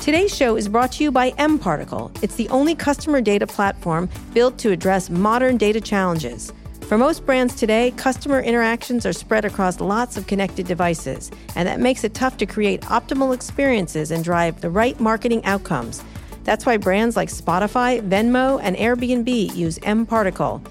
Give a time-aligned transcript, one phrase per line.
[0.00, 2.10] Today's show is brought to you by mParticle.
[2.22, 6.54] It's the only customer data platform built to address modern data challenges.
[6.88, 11.80] For most brands today, customer interactions are spread across lots of connected devices, and that
[11.80, 16.02] makes it tough to create optimal experiences and drive the right marketing outcomes.
[16.44, 20.62] That's why brands like Spotify, Venmo, and Airbnb use mParticle.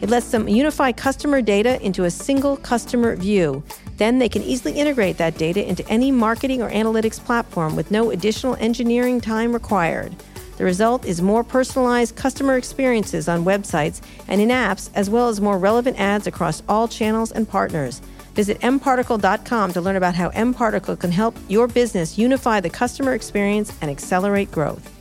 [0.00, 3.62] It lets them unify customer data into a single customer view.
[3.98, 8.10] Then they can easily integrate that data into any marketing or analytics platform with no
[8.10, 10.16] additional engineering time required.
[10.56, 15.40] The result is more personalized customer experiences on websites and in apps, as well as
[15.40, 18.00] more relevant ads across all channels and partners.
[18.34, 23.72] Visit mparticle.com to learn about how mparticle can help your business unify the customer experience
[23.80, 24.97] and accelerate growth.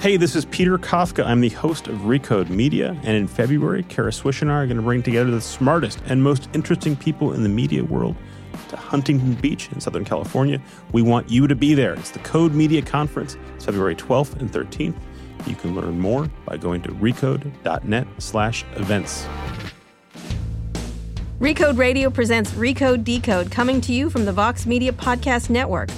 [0.00, 1.26] Hey, this is Peter Kafka.
[1.26, 4.76] I'm the host of Recode Media, and in February, Kara Swisher and I are going
[4.76, 8.14] to bring together the smartest and most interesting people in the media world
[8.68, 10.62] to Huntington Beach in Southern California.
[10.92, 11.94] We want you to be there.
[11.94, 13.36] It's the Code Media Conference.
[13.56, 14.94] It's February 12th and 13th.
[15.48, 19.26] You can learn more by going to recode.net slash events.
[21.40, 25.90] Recode Radio presents Recode Decode, coming to you from the Vox Media Podcast Network.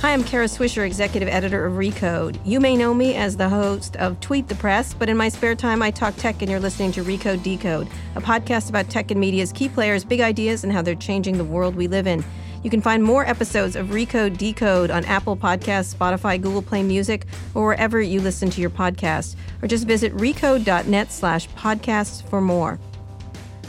[0.00, 2.38] Hi, I'm Kara Swisher, executive editor of Recode.
[2.44, 5.56] You may know me as the host of Tweet the Press, but in my spare
[5.56, 9.18] time, I talk tech, and you're listening to Recode Decode, a podcast about tech and
[9.18, 12.24] media's key players, big ideas, and how they're changing the world we live in.
[12.62, 17.26] You can find more episodes of Recode Decode on Apple Podcasts, Spotify, Google Play Music,
[17.56, 19.34] or wherever you listen to your podcast.
[19.62, 22.78] Or just visit recode.net slash podcasts for more.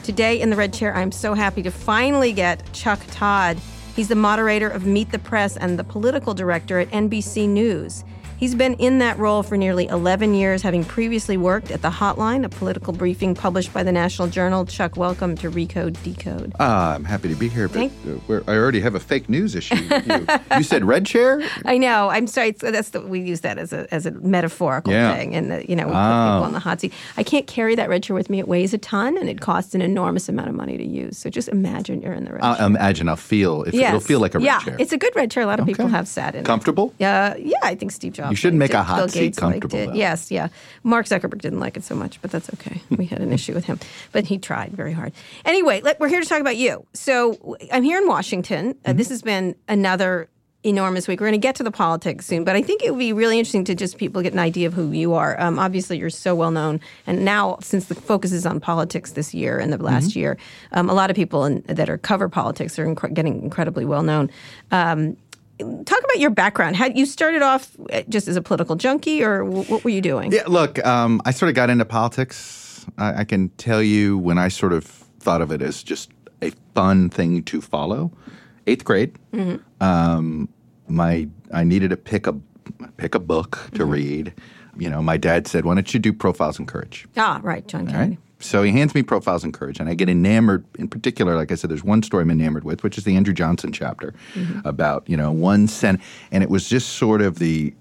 [0.03, 3.57] Today in the red chair, I'm so happy to finally get Chuck Todd.
[4.00, 8.06] He's the moderator of Meet the Press and the political director at NBC News.
[8.40, 12.46] He's been in that role for nearly 11 years, having previously worked at The Hotline,
[12.46, 14.66] a political briefing published by the National Journal.
[14.66, 16.54] Chuck, welcome to Recode Decode.
[16.58, 17.92] Uh, I'm happy to be here, but
[18.30, 19.76] uh, I already have a fake news issue.
[19.76, 20.26] you,
[20.58, 21.42] you said red chair?
[21.66, 22.08] I know.
[22.08, 22.52] I'm sorry.
[22.52, 25.14] That's the, we use that as a as a metaphorical Yeah.
[25.18, 26.36] thing, and the, you know, we put Oh.
[26.38, 26.94] people on the hot seat.
[27.18, 28.40] I can't carry that red chair with me.
[28.40, 31.18] It weighs a ton, and it costs an enormous amount of money to use.
[31.18, 32.66] So just imagine you're in the red I chair.
[32.68, 34.78] imagine I'll feel if it'll feel like a red yeah, chair.
[34.80, 35.44] it's a good red chair.
[35.44, 36.42] A lot of people have sat in.
[36.42, 36.46] it.
[36.46, 36.94] Comfortable?
[37.00, 37.58] Yeah, yeah.
[37.63, 38.28] I think Steve Jobs.
[38.29, 38.75] You should liked make it.
[38.75, 39.95] a hot Bill seat Gates liked it.
[39.95, 40.50] Yes, yeah.
[40.84, 42.81] Mark Zuckerberg didn't like it so much, but that's okay.
[42.90, 43.79] We had an issue with him,
[44.12, 45.13] but he tried very hard.
[45.45, 46.85] Anyway, let, we're here to talk about you.
[46.94, 48.69] So I'm here in Washington.
[48.85, 48.97] Uh, Mm-hmm.
[48.97, 50.29] this has been another
[50.63, 51.22] enormous week.
[51.22, 53.39] We're going to get to the politics soon, but I think it would be really
[53.39, 55.39] interesting to just people get an idea of who you are.
[55.39, 59.34] Um, obviously, you're so well known, and now since the focus is on politics this
[59.34, 60.19] year and the last Mm-hmm.
[60.19, 60.38] year,
[60.73, 64.03] um, a lot of people in, that are cover politics are incre- getting incredibly well
[64.03, 64.29] known.
[64.72, 65.16] Um,
[65.59, 66.75] talk about your background.
[66.75, 70.31] How you started off uh, just as a political junkie, or what were you doing?
[70.31, 72.86] Yeah, look, um, I sort of got into politics.
[72.97, 76.12] I, I can tell you when I sort of thought of it as just
[76.42, 78.12] a fun thing to follow.
[78.68, 79.18] Eighth grade,
[79.81, 80.48] um,
[80.88, 82.34] my I needed to pick a
[82.98, 84.34] pick a book to read.
[84.78, 87.88] You know, my dad said, "Why don't you do Profiles in Courage?" Ah, right, John
[87.88, 88.09] Kennedy.
[88.12, 88.19] right.
[88.39, 90.66] So he hands me Profiles in Courage, and I get enamored.
[90.77, 93.33] In particular, like I said, there's one story I'm enamored with, which is the Andrew
[93.33, 94.13] Johnson chapter
[94.66, 96.01] about you know one sen,
[96.31, 97.73] and it was just sort of the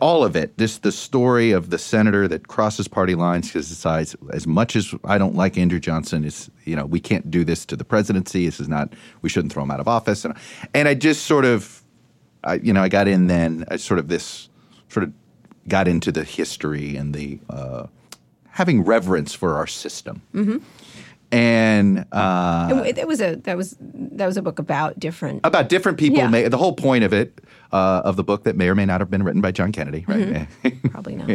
[0.00, 4.14] all of it, just the story of the senator that crosses party lines because decides
[4.32, 7.66] as much as I don't like Andrew Johnson, is you know we can't do this
[7.66, 8.46] to the presidency.
[8.46, 8.92] This is not
[9.22, 10.34] we shouldn't throw him out of office, and
[10.74, 11.82] and I just sort of
[12.44, 14.48] I, you know, I got in then, I sort of this,
[14.88, 15.12] sort of
[15.66, 17.86] got into the history and the uh,
[18.58, 20.20] having reverence for our system.
[21.30, 25.40] And uh, it was a that was that was a book about different.
[25.44, 26.28] about different people, Yeah.
[26.28, 29.02] may, the whole point of it, uh, of the book that may or may not
[29.02, 30.48] have been written by John Kennedy, right?
[30.90, 31.28] Probably not.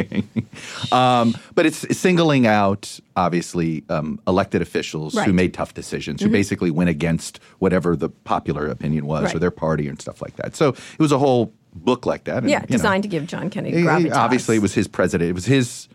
[0.92, 5.26] um, but it's singling out, obviously, um, elected officials Right.
[5.28, 9.36] who made tough decisions, who basically went against whatever the popular opinion was Right.
[9.36, 10.56] or their party and stuff like that.
[10.56, 12.38] So it was a whole book like that.
[12.38, 12.76] and, yeah, you know.
[12.78, 14.12] designed to give John Kennedy gravitas.
[14.16, 15.30] Obviously, it was his president.
[15.30, 15.88] It was his.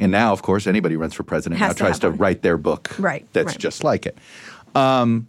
[0.00, 2.90] And now, of course, anybody who runs for president now tries to write their book
[2.98, 3.58] Right, that's right.
[3.58, 4.18] just like it.
[4.74, 5.28] Um,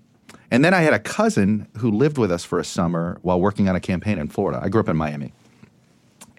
[0.49, 3.69] and then I had a cousin who lived with us for a summer while working
[3.69, 4.59] on a campaign in Florida.
[4.63, 5.33] I grew up in Miami.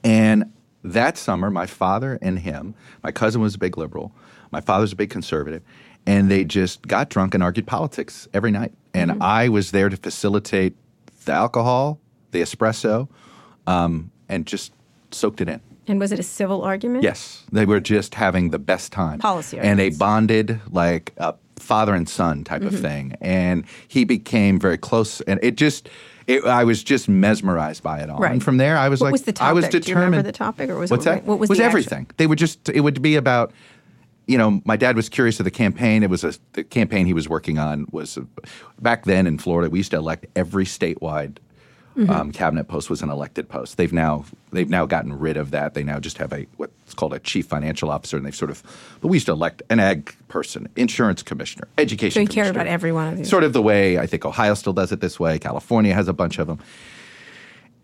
[0.05, 0.53] And
[0.83, 2.75] that summer, my father and him,
[3.05, 4.13] my cousin was a big liberal,
[4.51, 5.63] my father's a big conservative,
[6.07, 8.73] and they just got drunk and argued politics every night.
[8.95, 9.23] And Mm-hmm.
[9.23, 10.75] I was there to facilitate
[11.25, 11.99] the alcohol,
[12.33, 13.09] the espresso,
[13.67, 14.73] um, and just
[15.13, 15.61] soaked it in.
[15.89, 17.03] And was it a civil argument?
[17.03, 19.19] Yes, they were just having the best time.
[19.19, 22.75] Policy and they bonded like a father and son type Mm-hmm.
[22.75, 23.17] of thing.
[23.21, 25.89] And he became very close, and it just,
[26.27, 28.19] it, I was just mesmerized by it all.
[28.19, 28.33] Right.
[28.33, 29.51] And from there, I was What like, was the topic?
[29.51, 29.85] I was determined.
[29.85, 31.25] Do you remember the topic, or was it what's that?
[31.25, 32.07] what was was everything?
[32.17, 33.53] They would just, it would be about.
[34.29, 36.05] You know, my dad was curious of the campaign.
[36.05, 38.23] It was a the campaign he was working on was uh,
[38.81, 39.69] back then in Florida.
[39.69, 41.39] We used to elect every statewide
[42.09, 43.77] um, cabinet post was an elected post.
[43.77, 45.75] They've now they've now gotten rid of that.
[45.75, 48.63] They now just have a what's called a chief financial officer, and they've sort of.
[49.01, 52.15] But we used to elect an ag person, insurance commissioner, education.
[52.15, 53.29] So you care about every one of these.
[53.29, 55.39] Sort of the way I think Ohio still does it this way.
[55.39, 56.59] California has a bunch of them,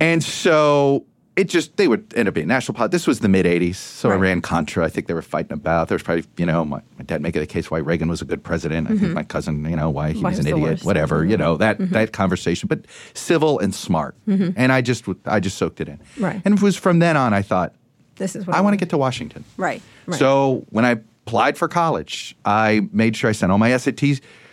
[0.00, 1.04] and so
[1.38, 2.90] it just they would end up being national pot.
[2.90, 4.16] This was the mid '80s, so Right.
[4.16, 4.84] Iran Contra.
[4.84, 5.88] I think they were fighting about.
[5.88, 8.24] There was probably you know my, my dad making the case why Reagan was a
[8.24, 8.90] good president.
[8.90, 10.22] I think my cousin you know why he Mm-hmm.
[10.24, 10.60] Why was he an idiot.
[10.70, 10.80] worst.
[10.80, 10.86] Mm-hmm.
[10.86, 12.80] Whatever you know that that conversation, but
[13.14, 14.14] civil and smart.
[14.26, 16.00] And I just I just soaked it in.
[16.18, 16.42] Right.
[16.44, 17.72] And it was from then on I thought
[18.16, 19.44] This is what I want to get to Washington.
[19.56, 20.18] Right, right.
[20.18, 20.96] So when I
[21.26, 24.02] applied for college, I made sure I sent all my SAT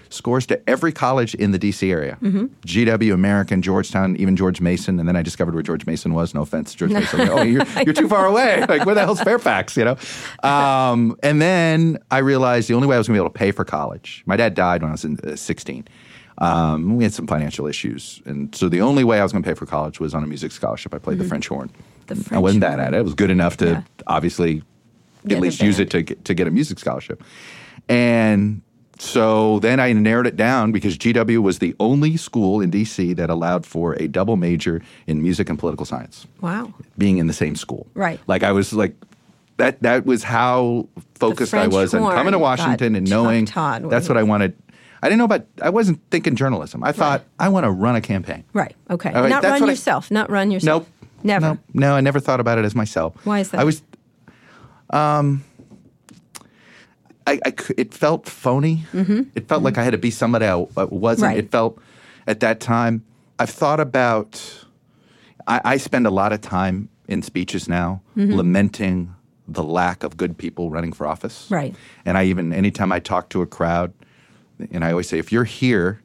[0.10, 2.18] scores to every college in the DC area.
[2.22, 2.46] Mm-hmm.
[2.66, 5.00] GW, American, Georgetown, even George Mason.
[5.00, 6.34] And then I discovered where George Mason was.
[6.34, 7.22] No offense George Mason.
[7.30, 8.66] Oh, you're, you're too far away.
[8.68, 9.98] Like, where the hell's Fairfax, you know?
[10.50, 13.38] Um, and then I realized the only way I was going to be able to
[13.40, 15.88] pay for college, my dad died when I was in, uh, 16.
[16.38, 18.22] Um, we had some financial issues.
[18.25, 20.28] And so the only way I was going to pay for college was on a
[20.28, 20.94] music scholarship.
[20.94, 21.72] I played the French horn.
[22.08, 22.30] Mm-hmm.
[22.30, 22.81] The I wasn't that horn.
[22.81, 22.98] at it.
[22.98, 23.81] It was good enough to Yeah.
[24.08, 24.62] obviously
[25.25, 27.24] Get at least use it to get, to get a music scholarship.
[27.88, 28.62] And
[28.98, 33.30] so then I narrowed it down because GW was the only school in DC that
[33.30, 36.74] allowed for a double major in music and political science, Wow.
[36.98, 37.88] being in the same school.
[37.94, 38.20] Right.
[38.28, 38.96] Like I was like
[39.58, 44.18] that that was how focused I was on coming to Washington and knowing that's what
[44.18, 44.56] I wanted.
[45.04, 46.84] I didn't know about I wasn't thinking journalism.
[46.84, 48.44] I thought I want to run a campaign.
[48.54, 48.76] Right.
[48.90, 49.12] Okay.
[49.14, 50.10] Right, Not run what I- yourself.
[50.10, 50.84] Not run yourself.
[50.84, 51.10] Nope.
[51.24, 51.46] Never.
[51.48, 53.14] No, no, I never thought about it as myself.
[53.26, 53.60] Why is that?
[53.60, 53.82] I was,
[54.92, 55.44] um,
[57.27, 58.83] I, I it felt phony.
[58.94, 59.24] Mm-hmm.
[59.36, 61.30] It felt like I had to be somebody I wasn't.
[61.30, 61.38] Right.
[61.38, 61.80] It felt
[62.27, 63.04] at that time.
[63.39, 64.62] I've thought about.
[65.48, 68.33] I, I spend a lot of time in speeches now Mm-hmm.
[68.33, 69.13] lamenting
[69.48, 71.48] the lack of good people running for office.
[71.51, 71.75] Right.
[72.06, 73.94] And I even anytime I talk to a crowd,
[74.72, 76.01] and I always say, if you're here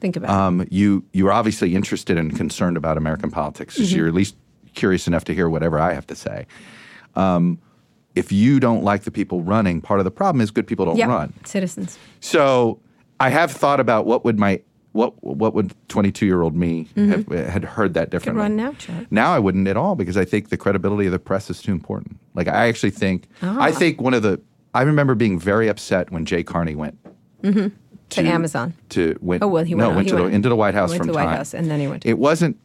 [0.00, 3.78] Think about um, you you're obviously interested and concerned about American politics.
[3.78, 3.96] Mm-hmm.
[3.96, 4.36] You're at least
[4.74, 6.46] curious enough to hear whatever I have to say.
[7.16, 7.58] Um,
[8.14, 10.96] if you don't like the people running, part of the problem is good people don't.
[10.96, 11.06] Yeah.
[11.06, 11.32] run.
[11.44, 11.98] Citizens.
[12.20, 12.78] So
[13.20, 14.60] I have thought about what would my
[14.92, 18.44] what what would 22 year old me have, had heard that differently.
[18.44, 18.56] Mm-hmm.
[18.60, 19.06] run now, Chuck.
[19.10, 21.72] Now I wouldn't at all because I think the credibility of the press is too
[21.72, 22.16] important.
[22.34, 23.56] Like I actually think Ah.
[23.60, 24.40] I think one of the
[24.72, 26.96] I remember being very upset when Jay Carney went
[27.42, 28.74] To Amazon.
[28.90, 29.42] to went.
[29.42, 30.98] Oh, well, he no went- went he to went- the, into the White House went
[31.00, 31.36] from to the White Time.
[31.38, 32.56] House, and then he went to- It wasn't.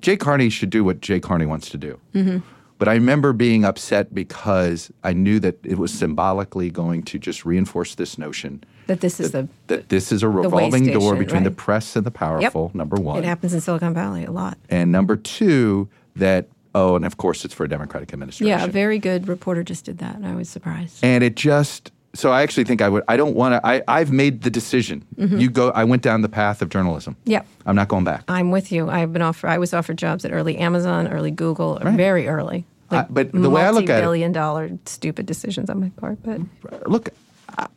[0.00, 1.98] Jay Carney should do what Jay Carney wants to do.
[2.14, 2.38] Mm-hmm.
[2.82, 7.44] But I remember being upset because I knew that it was symbolically going to just
[7.44, 9.48] reinforce this notion That this is the.
[9.68, 12.72] that this is a revolving door station, between the press and the powerful.
[12.74, 14.58] Number one, It happens in Silicon Valley a lot.
[14.68, 18.48] and number two that oh, and of course it's for a Democratic administration.
[18.48, 21.04] Yeah, a very good reporter just did that, and I was surprised.
[21.04, 23.04] and it just so I actually think I would.
[23.06, 23.64] I don't want to.
[23.64, 25.04] I I've made the decision.
[25.16, 25.70] You go.
[25.70, 27.14] I went down the path of journalism.
[27.14, 27.30] Mm-hmm.
[27.30, 27.46] Yep.
[27.64, 28.24] I'm not going back.
[28.26, 28.90] I'm with you.
[28.90, 29.48] I've been offered.
[29.50, 31.96] I was offered jobs at early Amazon, early Google, Right.
[31.96, 32.66] very early.
[32.92, 36.18] I- but the way I look at it- billion dollar stupid decisions on my part.
[36.22, 36.40] But
[36.88, 37.08] look,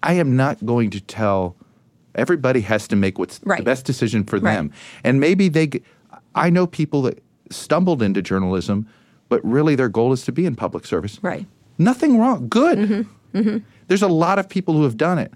[0.03, 1.55] I- am not going to tell.
[2.15, 4.53] Everybody has to make what's the best decision for Right.
[4.55, 4.71] them,
[5.03, 5.69] and maybe they.
[6.33, 8.87] I know people that stumbled into journalism,
[9.29, 11.19] but really their goal is to be in public service.
[11.21, 11.45] right,
[11.77, 12.47] Nothing wrong.
[12.47, 13.05] Good.
[13.33, 13.57] Mm-hmm.
[13.87, 15.33] There's a lot of people who have done it.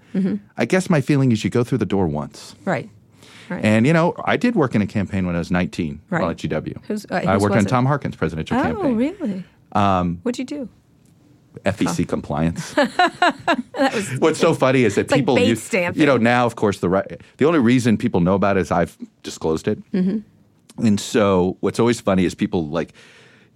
[0.56, 2.54] I guess my feeling is you go through the door once.
[2.64, 2.88] right,
[3.50, 3.62] right.
[3.64, 6.38] And you know, I did work in a campaign when I was 19 while at
[6.38, 6.78] GW.
[6.88, 7.68] Who's- uh, I worked on it?
[7.68, 8.84] Tom Harkin's presidential oh, campaign.
[8.86, 9.44] Oh, really?
[9.72, 10.68] Um, What'd you do?
[11.64, 12.74] FEC compliance.
[13.74, 16.00] was, What's so funny is that like people, you, stamping.
[16.00, 18.70] you know, now of course the right, the only reason people know about it is
[18.70, 20.86] I've disclosed it, Mm-hmm.
[20.86, 22.92] and so what's always funny is people like.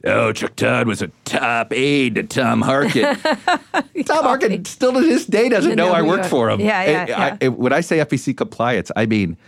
[0.07, 3.17] Oh, Chuck Todd was a top aide to Tom Harkin.
[4.05, 6.61] Tom Harkin still to this day doesn't know, know I worked for him.
[6.61, 7.37] Yeah, yeah, I- I- yeah.
[7.41, 9.39] it- when I say FEC compliance, I mean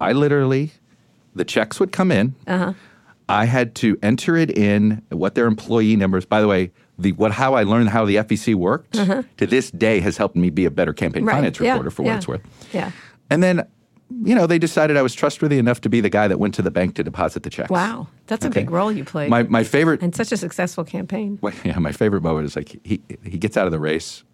[0.00, 0.72] I literally
[1.34, 2.34] the checks would come in.
[2.46, 2.72] Uh-huh.
[3.28, 6.24] I had to enter it in what their employee numbers.
[6.24, 10.00] By the way, the what how I learned how the FEC worked to this day
[10.00, 11.28] has helped me be a better campaign Uh-huh.
[11.28, 11.36] Right.
[11.38, 12.40] finance yeah, reporter for yeah, what it's worth.
[12.72, 12.90] Yeah.
[13.30, 13.66] And then,
[14.24, 16.62] you know, they decided I was trustworthy enough to be the guy that went to
[16.62, 17.68] the bank to deposit the checks.
[17.70, 19.28] Wow, that's a big role you played.
[19.28, 21.38] My my favorite and such a successful campaign.
[21.42, 24.24] well, yeah, my favorite moment is like he he gets out of the race,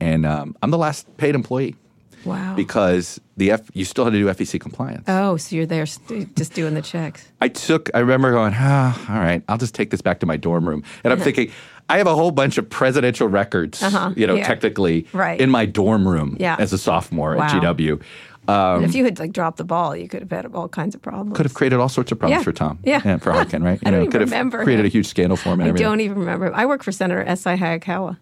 [0.00, 1.76] and um, I'm the last paid employee
[2.24, 2.54] Wow.
[2.54, 5.04] because the F you still had to do FEC compliance.
[5.08, 7.30] oh, so you're there st- just doing the checks.
[7.40, 7.90] I took.
[7.94, 10.82] I remember going, ah, all right, I'll just take this back to my dorm room,
[11.04, 11.50] and I'm thinking.
[11.86, 14.46] I have a whole bunch of presidential records, Uh-huh, you know, yeah.
[14.46, 15.38] technically, Right.
[15.38, 16.56] in my dorm room Yeah.
[16.58, 17.44] as a sophomore Wow.
[17.44, 18.00] at GW.
[18.48, 21.02] Um, if you had like dropped the ball, you could have had all kinds of
[21.02, 21.36] problems.
[21.36, 22.42] could have created all sorts of problems Yeah.
[22.44, 23.02] for Tom, Yeah.
[23.04, 23.78] and for Harkin, right?
[23.86, 24.86] I don't even could have remember created him.
[24.86, 25.60] a huge scandal for him.
[25.60, 25.86] And I everything.
[25.86, 26.54] don't even remember.
[26.54, 27.58] I work for Senator S.I.
[27.58, 28.16] Hayakawa.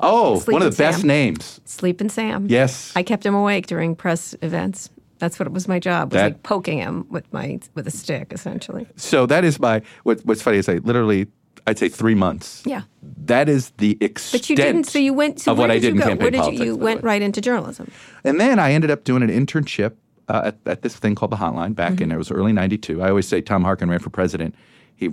[0.00, 1.08] Oh, Sleep one of the best Sam.
[1.08, 1.60] names.
[1.64, 2.46] Sleep and Sam.
[2.48, 2.92] Yes.
[2.94, 4.90] I kept him awake during press events.
[5.18, 5.66] That's what it was.
[5.66, 8.86] My job was That- like poking him with my with a stick, essentially.
[8.96, 9.82] So that is my.
[10.04, 11.26] What, what's funny is I literally,
[11.66, 12.62] I'd say three months.
[12.64, 12.82] Yeah.
[13.24, 14.42] That is the extent.
[14.42, 14.84] But you didn't.
[14.84, 15.40] So you went.
[15.40, 16.04] So of what I did did you in go?
[16.08, 16.60] campaign Where did politics.
[16.60, 16.66] you?
[16.66, 17.90] You went right into journalism.
[18.22, 19.94] And then I ended up doing an internship
[20.28, 22.02] uh, at, at this thing called the Hotline back Mm-hmm.
[22.04, 23.02] in it was early '92.
[23.02, 24.54] I always say Tom Harkin ran for president.
[24.94, 25.10] He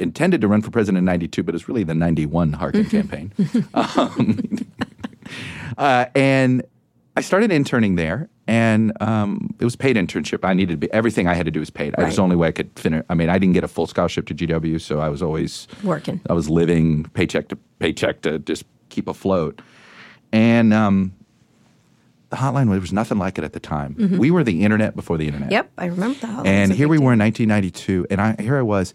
[0.00, 2.90] intended to run for president in '92, but it's really the '91 Harkin Mm-hmm.
[2.90, 3.32] campaign.
[3.74, 4.66] um,
[5.78, 6.62] uh, and
[7.16, 10.44] I started interning there, and um, it was paid internship.
[10.44, 11.94] I needed to be everything I had to do was paid.
[11.98, 13.04] It was the only way I could finish.
[13.10, 16.20] I mean, I didn't get a full scholarship to GW, so I was always Working.
[16.28, 19.60] I was living paycheck to paycheck to just keep afloat.
[20.32, 21.12] And um,
[22.30, 24.16] the hotline there was nothing like it at the time.
[24.18, 25.48] We were the internet before the internet.
[25.48, 25.54] Mm-hmm.
[25.54, 26.52] Yep, I remember the holidays.
[26.52, 28.94] And here we were in 1992, and I, here I was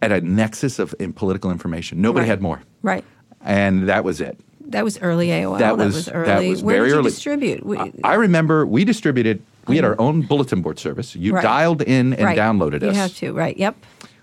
[0.00, 2.00] at a nexus of in political information.
[2.00, 2.28] Nobody Right.
[2.30, 3.04] had more, Right.
[3.44, 4.38] and that was it.
[4.68, 5.58] That was early AOL.
[5.58, 6.50] That was- that early.
[6.50, 7.10] was Where very did you early.
[7.10, 7.64] distribute?
[7.66, 9.40] We, I- I remember we distributed.
[9.66, 11.14] We had our own bulletin board service.
[11.16, 11.42] You Right.
[11.42, 12.38] dialed in and right.
[12.38, 12.96] downloaded You us.
[12.96, 13.32] have to.
[13.32, 13.56] Right.
[13.58, 13.76] Yep.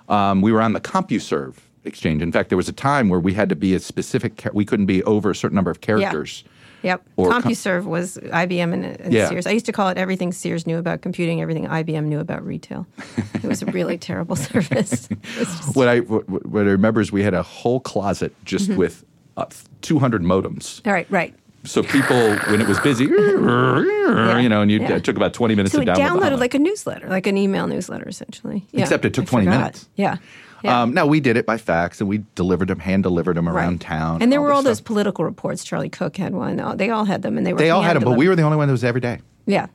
[0.10, 2.22] Um, we were on the CompuServe exchange.
[2.22, 4.44] In fact, there was a time where we had to be a specific.
[4.54, 6.44] We couldn't be over a certain number of characters.
[6.84, 7.04] Yep.
[7.16, 9.28] Or com- CompuServe was IBM and, and Yeah.
[9.30, 9.48] Sears.
[9.48, 12.86] I used to call it everything Sears knew about computing, everything IBM knew about retail.
[13.34, 15.08] It was a really terrible service.
[15.36, 18.78] Just- What I what, what I remember is we had a whole closet just Mm-hmm.
[18.80, 19.04] with
[19.38, 19.46] uh,
[19.82, 20.82] 200 modems.
[20.88, 21.08] all right.
[21.10, 21.34] Right.
[21.66, 22.16] So people,
[22.52, 24.98] when it was busy, you know, and you yeah.
[24.98, 26.20] it took about 20 minutes So to download.
[26.20, 28.66] downloaded like a newsletter, like an email newsletter, essentially.
[28.72, 28.82] Yeah.
[28.84, 29.58] Except it took I 20 forgot.
[29.60, 29.90] minutes.
[29.96, 30.18] Yeah.
[30.66, 30.82] Yeah.
[30.82, 33.74] Um, no, we did it by fax, and we delivered them, hand delivered them around
[33.74, 33.80] Right.
[33.80, 34.22] town.
[34.22, 35.64] And there were this all those political reports.
[35.64, 36.60] Charlie Cook had one.
[36.60, 37.60] Uh, They all had them, and they were.
[37.60, 39.68] They all had them, but we were the only one that was every day, Yeah.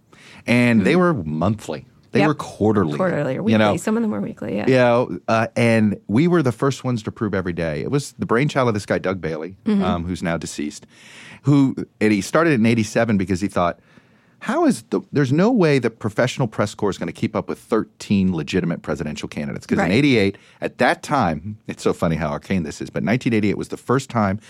[0.47, 1.87] and they were monthly.
[2.13, 2.23] They Mm-hmm.
[2.23, 2.29] Yep.
[2.29, 2.97] were quarterly.
[2.97, 3.53] Quarterly or weekly.
[3.53, 4.57] You know, Some of them were weekly.
[4.57, 4.67] Yeah.
[4.67, 7.83] you know, uh, and we were the first ones to prove every day.
[7.83, 9.85] It was the brainchild of this guy, Doug Bailey, Mm-hmm.
[9.85, 10.87] um, who's now deceased,
[11.43, 13.79] who and he started in '87 because he thought,
[14.41, 15.01] how is the?
[15.13, 18.83] There's no way the professional press corps is going to keep up with 13 legitimate
[18.83, 19.97] presidential candidates because in Right.
[19.99, 23.77] '88, at that time, it's so funny how arcane this is, but 1988 was the
[23.77, 24.41] first time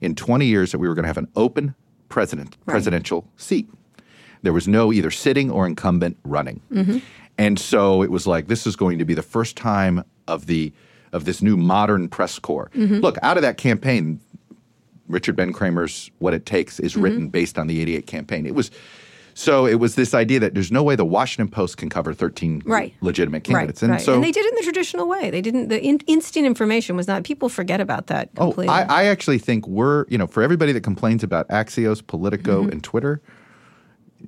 [0.00, 1.74] in 20 years that we were going to have an open
[2.08, 2.72] president Right.
[2.74, 3.68] presidential seat.
[4.42, 6.60] There was no either sitting or incumbent running.
[6.72, 6.98] Mm-hmm.
[7.36, 10.72] And so it was like this is going to be the first time of the
[11.12, 12.70] of this new modern press corps.
[12.74, 12.98] Mm-hmm.
[13.00, 14.20] Look, out of that campaign,
[15.08, 17.02] Richard Ben Cramer's What It Takes is Mm-hmm.
[17.02, 18.46] written based on the 88 campaign.
[18.46, 18.70] It was
[19.40, 22.62] so it was this idea that there's no way the Washington Post can cover 13
[22.66, 22.92] Right.
[23.00, 23.82] legitimate Right, candidates.
[23.82, 24.00] And right.
[24.00, 25.30] so and they did it in the traditional way.
[25.30, 25.68] They didn't.
[25.68, 27.24] The in, instant information was not.
[27.24, 28.68] People forget about that Oh, completely.
[28.74, 32.70] I, I actually think we're, you know, for everybody that complains about Axios, Politico, Mm-hmm.
[32.72, 33.22] and Twitter,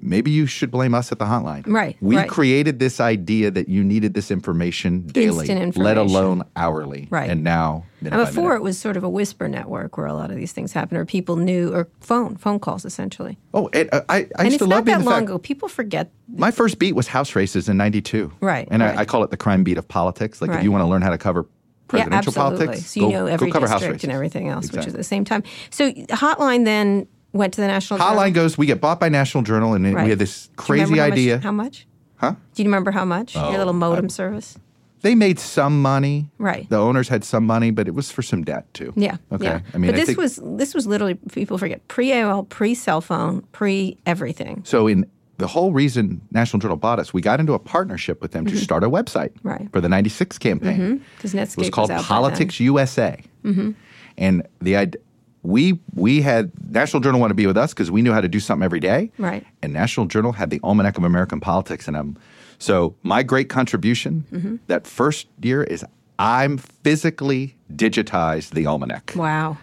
[0.02, 1.62] maybe you should blame us at the hotline.
[1.66, 2.28] Right, We right.
[2.28, 7.06] created this idea that you needed this information daily, Instant let alone hourly.
[7.11, 7.30] Right.
[7.30, 8.56] And now, and before minute.
[8.56, 11.04] it was sort of a whisper network where a lot of these things happened, or
[11.06, 13.38] people knew, or phone phone calls essentially.
[13.54, 15.25] Oh, and, uh, I, I used it's to not love being that long fact.
[15.30, 15.38] ago.
[15.38, 16.11] People forget.
[16.35, 18.32] My first beat was house races in '92.
[18.40, 18.97] Right, And right.
[18.99, 20.42] I, I call it the crime beat of politics.
[20.42, 21.47] Like if you want to learn how to cover
[21.88, 22.66] presidential yeah, absolutely.
[22.66, 24.04] politics, So you go, know every cover house district races.
[24.04, 25.42] and everything else, which is at the same time.
[25.71, 28.15] So Hotline then went to the National Journal?
[28.15, 28.57] Hotline goes.
[28.59, 30.05] We get bought by National Journal, and Right.
[30.05, 31.39] we had this Do you remember crazy how much- idea.
[31.39, 31.87] how much?
[32.17, 32.35] huh?
[32.55, 33.35] Do you remember how much?
[33.35, 34.59] Your little modem service.
[35.03, 36.29] They made some money.
[36.39, 36.71] Right.
[36.71, 38.93] The owners had some money, but it was for some debt too.
[38.95, 39.17] Yeah.
[39.33, 39.47] Okay.
[39.47, 39.61] Yeah.
[39.75, 42.75] I mean, but I this think, was this was literally people forget pre AOL, pre
[42.75, 44.62] cell phone, pre everything.
[44.65, 44.87] so.
[44.87, 45.07] In
[45.39, 48.57] the whole reason National Journal bought us, we got into a partnership with them to
[48.57, 49.49] start a website Mm-hmm.
[49.49, 49.69] Right.
[49.73, 51.01] for the '96 campaign.
[51.17, 52.67] Because It Netscape was called out by Politics then.
[52.67, 53.21] USA,
[54.17, 54.99] and the id-
[55.43, 58.29] we we had National Journal want to be with us because we knew how to
[58.29, 59.11] do something every day.
[59.19, 59.45] Right.
[59.63, 62.17] And National Journal had the Almanac of American Politics, and I'm
[62.59, 64.57] so my great contribution Mm-hmm.
[64.69, 65.85] that first year is
[66.19, 69.13] I'm physically digitized the almanac.
[69.17, 69.57] Wow.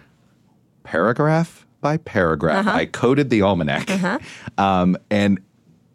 [0.84, 2.68] paragraph by paragraph.
[2.68, 2.78] Uh-huh.
[2.78, 3.90] I coded the almanac,
[4.58, 5.40] um, and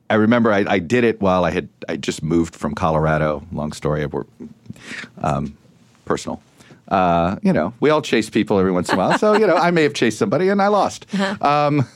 [0.08, 3.42] I remember I, I did it while I had I just moved from Colorado.
[3.52, 4.28] Long story, I work,
[5.18, 5.56] um,
[6.06, 6.40] personal.
[6.88, 9.56] Uh, you know, we all chase people every once in a while, so you know
[9.56, 11.06] I may have chased somebody and I lost.
[11.14, 11.46] Uh-huh.
[11.46, 11.88] Um,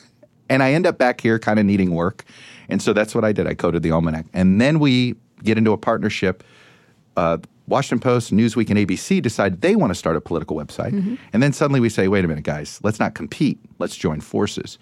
[0.48, 2.24] and I end up back here, kind of needing work,
[2.68, 3.46] and so that's what I did.
[3.46, 5.14] I coded the almanac, and then we
[5.44, 6.42] get into a partnership
[7.18, 10.92] uh, Washington Post, Newsweek, and ABC decide they want to start a political website.
[10.92, 11.16] Mm-hmm.
[11.32, 13.58] And then suddenly we say, wait a minute, guys, let's not compete.
[13.78, 14.78] Let's join forces.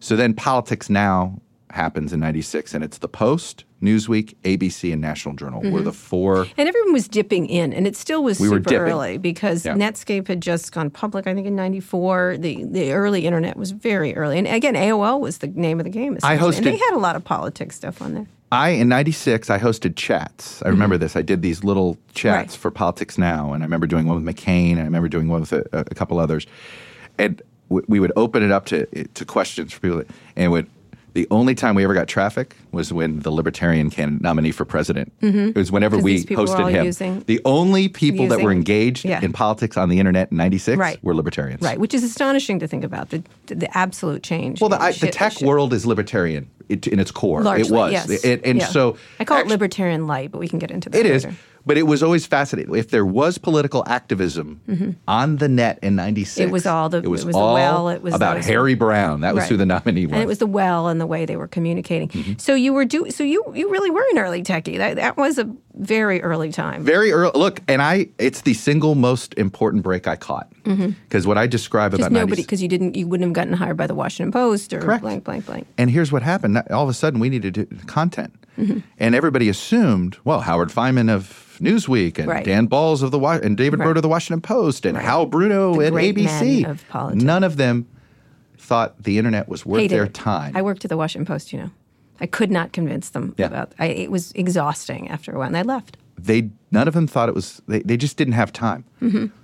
[0.00, 5.34] So then Politics Now happens in 96, and it's the Post, Newsweek, ABC, and National
[5.34, 5.60] Journal.
[5.60, 5.84] We're Mm-hmm.
[5.84, 6.46] the four.
[6.56, 9.74] And everyone was dipping in, and it still was We super early because Yeah.
[9.74, 11.26] Netscape had just gone public.
[11.26, 15.38] I think in '94, the the early internet was very early, and again, AOL was
[15.38, 16.16] the name of the game.
[16.22, 16.56] I essentially.
[16.56, 18.26] and they had a lot of politics stuff on there.
[18.52, 20.62] I, in 96, I hosted chats.
[20.62, 21.16] I remember this.
[21.16, 22.36] I did these little chats Mm-hmm.
[22.36, 22.50] Right.
[22.52, 25.40] for Politics Now, and I remember doing one with McCain, and I remember doing one
[25.40, 26.46] with a, a couple others.
[27.18, 30.02] And we would open it up to, to questions for people,
[30.36, 30.68] and would
[31.14, 35.12] The only time we ever got traffic was when the Libertarian candidate nominee for president.
[35.20, 35.48] Mm-hmm.
[35.50, 36.84] It was whenever we posted him.
[36.84, 39.22] using- the only people that were engaged yeah.
[39.22, 40.98] in politics on the internet in '96 Right.
[41.04, 41.62] were libertarians.
[41.62, 44.60] Right, which is astonishing to think about the the absolute change.
[44.60, 47.42] Well, the, I, the tech shit- world is libertarian it, in its core.
[47.42, 48.24] largely, it was, yes.
[48.24, 50.98] It- and so I call actu- it libertarian light, but we can get into that.
[50.98, 51.26] It is.
[51.66, 52.74] But it was always fascinating.
[52.74, 54.60] If there was political activism
[55.08, 56.48] on the net in '96, Mm-hmm.
[56.48, 58.46] It was all the- it was, it was the all well, it was about those-
[58.46, 59.20] Harry Browne.
[59.22, 59.50] That was Right.
[59.50, 60.12] who the nominee was.
[60.12, 62.08] and it was the well and the way they were communicating.
[62.08, 62.32] Mm-hmm.
[62.38, 64.76] So you were do so you you really were an early techie.
[64.76, 66.82] That that was a very early time.
[66.84, 67.32] very early.
[67.34, 71.92] Look, and I, it's the single most important break I caught because what I describe
[71.92, 71.98] Mm-hmm.
[71.98, 74.72] Just about nobody because you didn't you wouldn't have gotten hired by the Washington Post
[74.72, 75.02] or Correct.
[75.02, 75.66] blank blank blank.
[75.78, 76.58] And here's what happened.
[76.70, 78.32] All of a sudden, we needed to, content.
[78.58, 78.78] Mm-hmm.
[78.98, 82.44] And everybody assumed, well, Howard Fineman of Newsweek and Right.
[82.44, 83.86] Dan Balz of the Wa- and David Right.
[83.86, 86.64] Broder of the Washington Post and Hal Bruno The at ABC.
[86.68, 87.22] of politics.
[87.24, 87.86] None of them
[88.58, 90.14] thought the internet was worth Hated their it.
[90.14, 90.56] time.
[90.56, 91.70] I worked at the Washington Post, You know,
[92.24, 93.46] I could not convince them Yeah.
[93.46, 93.72] about.
[93.78, 95.96] I, it was exhausting after a while, and I left.
[96.18, 97.60] they none of them thought it was.
[97.68, 98.84] They, they just didn't have time.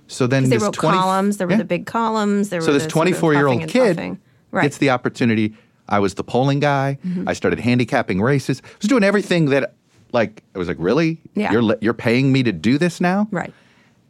[0.07, 0.49] So then Mm-hmm.
[0.49, 1.37] They wrote 20 columns.
[1.37, 2.49] There were the big columns.
[2.49, 4.17] There So were this the sort of 24 year huffing old kid
[4.51, 4.63] right.
[4.63, 5.53] gets the opportunity.
[5.87, 6.97] I was the polling guy.
[7.05, 7.27] Mm-hmm.
[7.29, 8.61] I started handicapping races.
[8.65, 9.73] I was doing everything that,
[10.13, 11.19] like, I was like, really?
[11.35, 11.51] Yeah.
[11.53, 13.27] You're you're paying me to do this now?
[13.31, 13.53] right.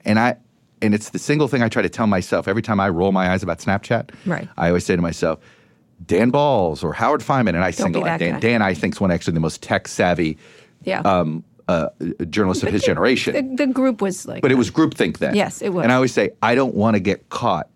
[0.05, 0.37] And I,
[0.81, 3.31] and it's the single thing I try to tell myself every time I roll my
[3.31, 4.09] eyes about Snapchat.
[4.25, 4.47] Right.
[4.57, 5.39] I always say to myself,
[6.05, 8.33] Dan Balz or Howard Fineman, and I Don't single out Dan.
[8.33, 8.39] guy.
[8.39, 10.37] Dan, I think, is one actually the most tech savvy
[10.83, 11.01] Yeah.
[11.01, 11.89] um, uh,
[12.29, 13.55] journalist of his generation.
[13.55, 14.41] the, the group was like.
[14.41, 15.35] But it was groupthink then.
[15.35, 15.83] Yes, it was.
[15.83, 17.69] And I always say, I don't want to get caught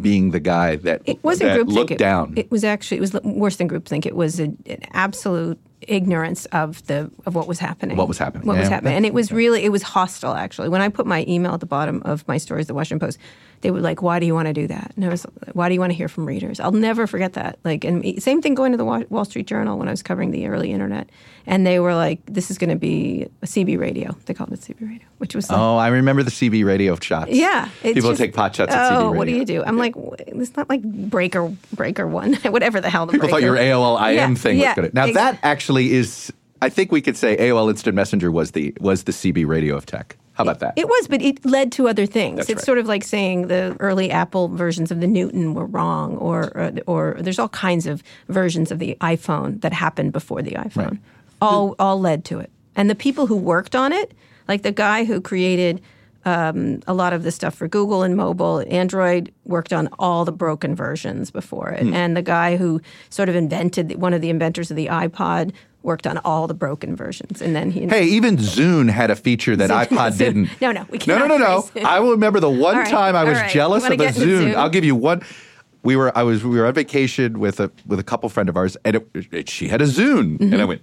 [0.00, 1.72] being the guy that, It wasn't that groupthink.
[1.72, 2.34] looked It- down.
[2.36, 4.06] It, was actually it was worse than groupthink.
[4.06, 7.96] It was a, an absolute ignorance of the of what was happening.
[7.96, 10.32] What was happening, What was happening, and it was really it was hostile.
[10.34, 13.18] Actually, when I put my email at the bottom of my stories, the Washington Post,
[13.64, 15.74] they were like, "Why do you want to do that?" And I was, "Why do
[15.74, 17.58] you want to hear from readers?" I'll never forget that.
[17.64, 20.46] Like, and same thing going to the Wall Street Journal when I was covering the
[20.46, 21.08] early internet,
[21.46, 24.60] and they were like, "This is going to be a CB radio." They called it
[24.60, 27.30] CB radio, which was like, oh, I remember the CB radio shots.
[27.32, 29.18] yeah, People just- take pot shots at CB Oh, radio.
[29.18, 29.64] what do you do?
[29.64, 29.94] I'm like,
[30.28, 33.56] it's not like breaker breaker one, whatever the hell the People thought breaker.
[33.56, 34.94] your AOL IM Yeah, thing yeah, was good.
[34.94, 38.74] Now ex- that actually is, I think we could say AOL Instant Messenger was the
[38.80, 40.16] was the CB radio of tech.
[40.34, 40.74] How about that?
[40.76, 42.36] It was, but it led to other things.
[42.38, 42.64] That's it's right.
[42.66, 46.72] sort of like saying the early Apple versions of the Newton were wrong, or, or
[46.86, 50.90] or there's all kinds of versions of the iPhone that happened before the iPhone.
[50.90, 50.98] Right.
[51.40, 54.12] All all led to it, and the people who worked on it,
[54.48, 55.80] like the guy who created
[56.24, 58.64] um, a lot of the stuff for Google and mobile.
[58.68, 61.94] Android worked on all the broken versions before it, Hmm.
[61.94, 65.52] and the guy who sort of invented the, one of the inventors of the iPod
[65.84, 67.86] worked on all the broken versions, and then he.
[67.86, 70.18] Hey, even Zune had a feature that Zune- iPod Zune.
[70.18, 70.60] didn't.
[70.60, 71.20] No, no, we can't.
[71.20, 71.82] No, no, no, no.
[71.88, 73.50] I will remember the one right, time I was right.
[73.50, 74.12] jealous of a Zune.
[74.52, 74.54] Zune?
[74.56, 75.22] I'll give you one.
[75.84, 78.56] We were I was we were on vacation with a with a couple friend of
[78.56, 80.82] ours, and it, it- she had a Zune, and I went.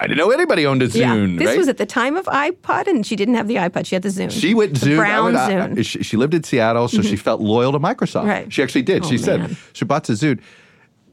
[0.00, 0.98] I didn't know anybody owned a Mm-hmm.
[0.98, 1.38] Yeah, Zune.
[1.38, 1.56] this right?
[1.58, 3.86] was at the time of iPod, and she didn't have the iPod.
[3.86, 4.28] She had the Zune.
[4.28, 4.96] She went the Zune.
[4.96, 5.68] Brown went, Zune.
[5.68, 5.78] Mm-hmm.
[5.78, 8.26] I- she, she lived in Seattle, so she felt loyal to Microsoft.
[8.26, 8.52] Right.
[8.52, 9.04] She actually did.
[9.04, 9.48] Oh, she man.
[9.50, 10.40] said she bought the Zune,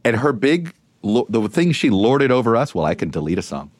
[0.03, 2.73] and her big lo- the thing she lorded over us.
[2.73, 3.71] Well, I can delete a song.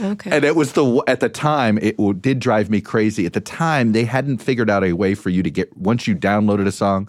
[0.00, 0.30] okay.
[0.30, 3.26] And it was the at the time it did drive me crazy.
[3.26, 6.14] At the time, they hadn't figured out a way for you to get once you
[6.14, 7.08] downloaded a song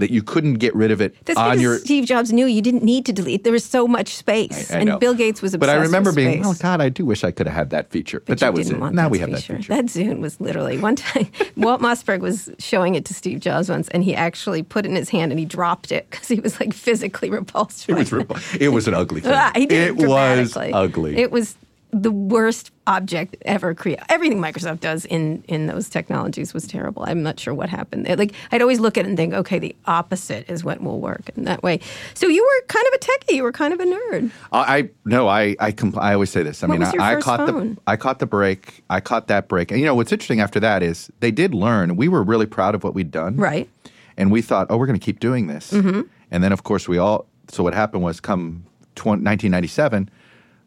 [0.00, 1.78] that you couldn't get rid of it That's on your.
[1.78, 3.44] Steve Jobs knew you didn't need to delete.
[3.44, 4.98] There was so much space, I and know.
[4.98, 5.70] Bill Gates was But.
[5.70, 8.20] I remember being, oh God, I do wish I could have had that feature.
[8.20, 8.78] But, But, that was it.
[8.78, 9.74] Now that we have that feature.
[9.74, 11.28] That Zune was literally one time.
[11.56, 14.96] Walt Mossberg was showing it to Steve Jobs once, and he actually put it in
[14.96, 17.88] his hand and he dropped it because he was like physically repulsed.
[17.88, 19.32] It was, repu- it was an ugly thing.
[19.34, 21.16] Ah, he did it, it was ugly.
[21.16, 21.56] It was
[21.92, 24.04] the worst object ever created.
[24.08, 27.04] Everything Microsoft does in in those technologies was terrible.
[27.06, 28.06] I'm not sure what happened.
[28.08, 31.00] It- Like I'd always look at it and think, okay, the opposite is what will
[31.00, 31.80] work in that way.
[32.14, 33.36] So you were kind of a techie.
[33.36, 34.30] You were kind of a nerd.
[34.52, 36.62] I I- no, I I, compl- I always say this.
[36.62, 37.74] I What mean, I, I caught phone?
[37.74, 38.82] the I caught the break.
[38.90, 39.70] I caught that break.
[39.70, 41.96] And you know what's interesting after that is they did learn.
[41.96, 43.36] We were really proud of what we'd done.
[43.36, 43.68] Right.
[44.16, 45.72] And we thought, oh, we're going to keep doing this.
[45.72, 46.02] Mm-hmm.
[46.30, 47.26] And then of course we all.
[47.48, 50.08] So what happened was, come tw- 1997,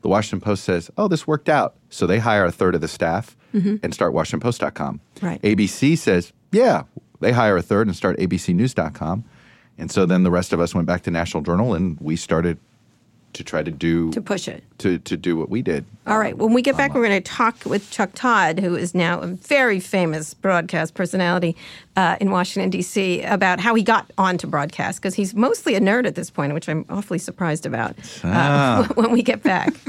[0.03, 1.75] the Washington Post says, oh, this worked out.
[1.89, 3.35] So they hire a third of the staff
[3.83, 4.99] and start WashingtonPost.com.
[5.15, 5.25] Mm-hmm.
[5.25, 5.41] Right.
[5.41, 6.83] ABC says, yeah,
[7.19, 9.23] they hire a third and start ABCNews.com.
[9.77, 12.59] And so then the rest of us went back to National Journal and we started
[13.33, 14.63] to try to do To push it.
[14.79, 15.85] to, to do what we did.
[16.07, 16.37] All right.
[16.37, 19.27] When we get back, we're going to talk with Chuck Todd, who is now a
[19.27, 21.55] very famous broadcast personality
[21.95, 26.05] uh, in Washington, D.C., about how he got onto broadcast, because he's mostly a nerd
[26.05, 29.73] at this point, which I'm awfully surprised about uh, when we get back.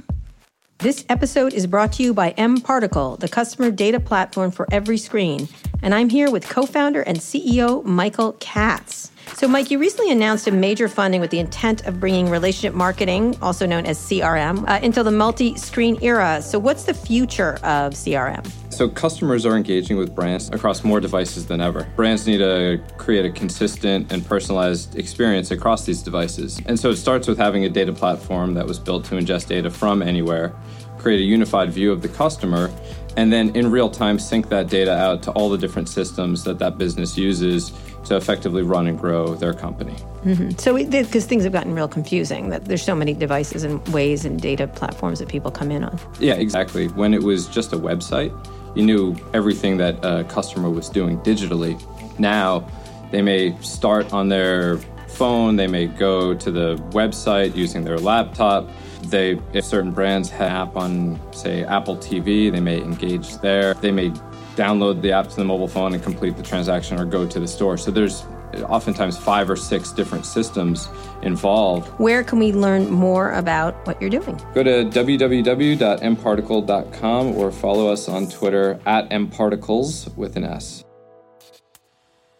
[0.79, 5.49] This episode is brought to you by mParticle, the customer data platform for every screen.
[5.83, 9.11] and I'm here with co founder and CEO Michael Katz.
[9.33, 13.37] So, Mike, you recently announced a major funding with the intent of bringing relationship marketing,
[13.43, 16.41] also known as CRM, uh, into the multi screen era.
[16.41, 18.47] So, what's the future of CRM?
[18.73, 21.89] So, customers are engaging with brands across more devices than ever.
[21.97, 26.61] Brands need to create a consistent and personalized experience across these devices.
[26.67, 29.71] And so, it starts with having a data platform that was built to ingest data
[29.71, 30.55] from anywhere,
[30.99, 32.71] create a unified view of the customer,
[33.17, 36.59] and then in real time sync that data out to all the different systems that
[36.59, 37.73] that business uses
[38.05, 39.95] to effectively run and grow their company.
[40.25, 40.51] Mm-hmm.
[40.59, 44.41] So, because things have gotten real confusing, that there's so many devices and ways and
[44.41, 45.99] data platforms that people come in on.
[46.21, 46.89] Yeah, exactly.
[46.89, 48.33] When it was just a website,
[48.77, 51.81] you knew everything that a customer was doing digitally.
[52.19, 52.67] Now,
[53.11, 58.69] they may start on their phone, they may go to the website using their laptop
[59.11, 63.75] they, if certain brands have app on, say, Apple TV, they may engage there.
[63.75, 64.13] They may
[64.57, 67.49] download the app to the mobile phone and complete the transaction or go to the
[67.49, 67.77] store.
[67.77, 68.25] So there's
[68.63, 70.89] oftentimes five or six different systems
[71.23, 71.89] involved.
[71.99, 74.41] Where can we learn more about what you're doing?
[74.55, 80.84] Go to www.mparticle.com or follow us on Twitter at mparticles with an S.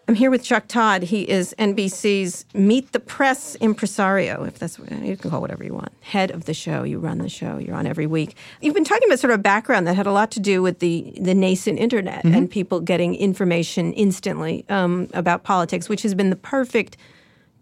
[0.07, 1.03] I'm here with Chuck Todd.
[1.03, 5.73] He is NBC's Meet the Press impresario, if that's what you can call whatever you
[5.73, 5.93] want.
[6.01, 6.83] Head of the show.
[6.83, 7.57] You run the show.
[7.57, 8.37] You're on every week.
[8.61, 10.81] You've been talking about sort of a background that had a lot to do with
[10.81, 12.35] the, the nascent internet mm-hmm.
[12.35, 16.99] and people getting information instantly um, about politics, which has been the perfect–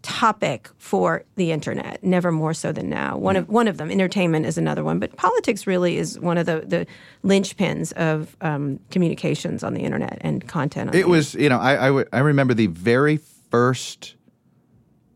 [0.03, 3.17] topic for the internet, never more so than now.
[3.17, 6.45] One of one of them, entertainment is another one, but politics really is one of
[6.45, 6.85] the the
[7.27, 10.93] linchpins of um, communications on the internet and content.
[10.93, 13.17] it was, you know, I, I, w- I remember the very
[13.49, 14.15] first,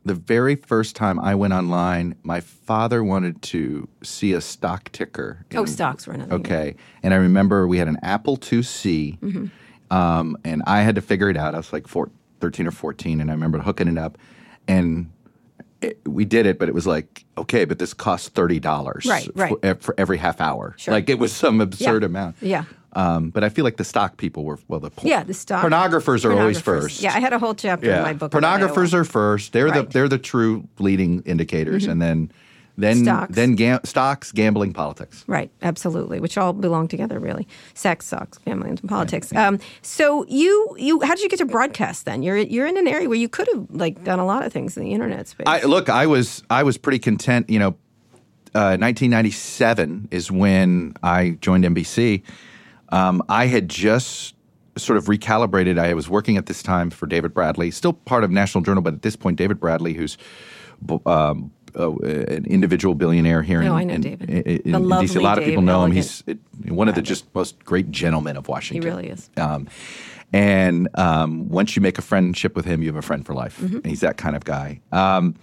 [0.05, 2.15] the very first time I went online.
[2.23, 5.45] My father wanted to see a stock ticker.
[5.51, 6.35] In, oh, stocks were another.
[6.35, 9.95] Okay, and I remember we had an Apple IIc, mm-hmm.
[9.95, 11.55] um, and I had to figure it out.
[11.55, 14.17] I was like four, 13 or fourteen, and I remember hooking it up
[14.67, 15.11] and
[15.81, 19.29] it, we did it, but it was like, okay, but this costs thirty dollars right,
[19.35, 19.61] right.
[19.61, 20.75] For, for, every half hour.
[20.77, 20.93] Sure.
[20.93, 22.07] Like it was some absurd yeah.
[22.07, 22.35] amount.
[22.41, 22.65] Yeah.
[22.93, 24.79] Um, but I feel like the stock people were well.
[24.79, 27.01] The yeah, the stock pornographers are always first.
[27.01, 27.97] Yeah, I had a whole chapter yeah.
[27.97, 28.31] in my book.
[28.31, 29.53] Pornographers are first.
[29.53, 29.85] They're right.
[29.85, 31.91] the they're the true leading indicators, mm-hmm.
[31.91, 32.31] and then
[32.77, 33.35] then stocks.
[33.35, 35.23] then ga- stocks, gambling, politics.
[35.27, 37.47] Right, absolutely, which all belong together, really.
[37.73, 39.33] Sex, stocks, gambling, and politics.
[39.33, 39.45] Right.
[39.45, 42.21] Um, so you you how did you get to broadcast then?
[42.21, 44.77] You're you're in an area where you could have like done a lot of things
[44.77, 45.45] in the internet space.
[45.47, 47.49] I, look, I was I was pretty content.
[47.49, 47.69] You know,
[48.53, 52.21] uh, 1997 is when I joined NBC.
[52.89, 54.35] Um, I had just
[54.77, 55.79] sort of recalibrated.
[55.79, 58.93] I was working at this time for David Bradley, still part of National Journal, but
[58.93, 60.17] at this point, David Bradley, who's
[61.05, 64.29] um, uh, an individual billionaire here no, in, I know in, David.
[64.29, 65.15] In, in, in DC.
[65.15, 65.91] A lot of people know him.
[65.91, 66.23] He's
[66.65, 68.81] one of the just most great gentlemen of Washington.
[68.81, 69.29] He really is.
[69.37, 69.67] Um,
[70.33, 73.59] and um, once you make a friendship with him, you have a friend for life.
[73.59, 73.87] Mm-hmm.
[73.87, 74.81] He's that kind of guy.
[74.91, 75.35] Um,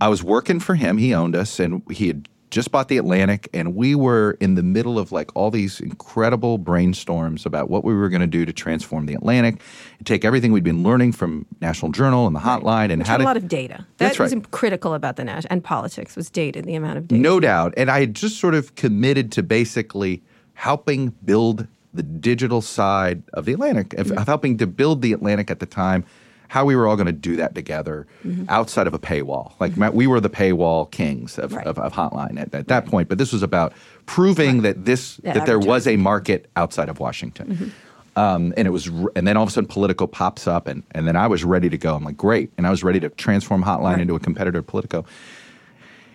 [0.00, 0.98] I was working for him.
[0.98, 4.62] He owned us, and he had just bought the Atlantic, and we were in the
[4.62, 8.52] middle of like all these incredible brainstorms about what we were going to do to
[8.52, 9.60] transform the Atlantic,
[10.04, 13.24] take everything we'd been learning from National Journal and the Hotline, and Which how to,
[13.24, 13.84] a lot of data.
[13.98, 14.50] That was right.
[14.52, 17.20] critical about the national and politics was data, the amount of data.
[17.20, 22.62] No doubt, and I had just sort of committed to basically helping build the digital
[22.62, 24.16] side of the Atlantic, mm-hmm.
[24.16, 26.04] of helping to build the Atlantic at the time
[26.54, 28.44] how we were all going to do that together mm-hmm.
[28.48, 29.54] outside of a paywall.
[29.58, 29.92] Like mm-hmm.
[29.92, 31.66] we were the paywall kings of, right.
[31.66, 32.90] of, of Hotline at, at that right.
[32.92, 33.72] point, but this was about
[34.06, 34.74] proving right.
[34.74, 37.48] that this that, that there was a market outside of Washington.
[37.48, 37.68] Mm-hmm.
[38.16, 38.86] Um, and it was,
[39.16, 41.68] and then all of a sudden, Politico pops up, and, and then I was ready
[41.68, 41.96] to go.
[41.96, 45.04] I'm like, great, and I was ready to transform Hotline into a competitor to Politico.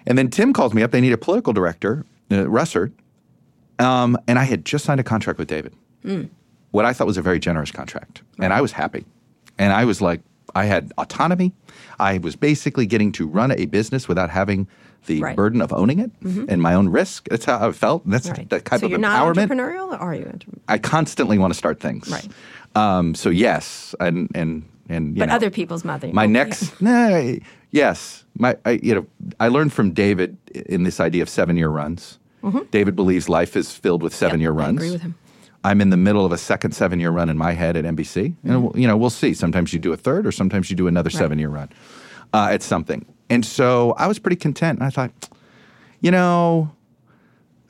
[0.08, 0.92] And then Tim calls me up.
[0.92, 2.94] They need a political director, uh, Russert,
[3.78, 5.74] um, and I had just signed a contract with David.
[6.06, 6.30] Mm.
[6.72, 9.04] What I thought was a very generous contract, and I was happy.
[9.58, 10.22] And I was like,
[10.56, 11.54] I had autonomy.
[12.00, 14.68] I was basically getting to run a business without having
[15.06, 15.36] the right.
[15.36, 16.46] burden of owning it mm-hmm.
[16.50, 17.28] and my own risk.
[17.30, 18.04] That's how I felt.
[18.06, 18.50] And that's right.
[18.50, 19.36] the type so of you're empowerment.
[19.36, 20.26] Not entrepreneurial, or are you?
[20.26, 22.10] Entre- I constantly want to start things.
[22.10, 22.28] Right.
[22.76, 26.10] Um, so yes, and and and but know, other people's mother.
[26.12, 27.10] My next, yeah.
[27.32, 27.36] nah,
[27.72, 29.06] yes, my I, you know
[29.40, 32.20] I learned from David in this idea of seven year runs.
[32.44, 32.70] Mm-hmm.
[32.72, 34.80] David believes life is filled with seven yep, year runs.
[34.80, 35.16] I agree with him.
[35.64, 38.34] I'm in the middle of a second seven year run in my head at NBC.
[38.34, 38.52] Mm-hmm.
[38.52, 39.34] And, you know, we'll see.
[39.34, 41.18] Sometimes you do a third, or sometimes you do another right.
[41.18, 41.70] seven year run
[42.34, 43.06] uh, at something.
[43.30, 44.80] And so I was pretty content.
[44.80, 45.12] And I thought,
[46.02, 46.72] you know,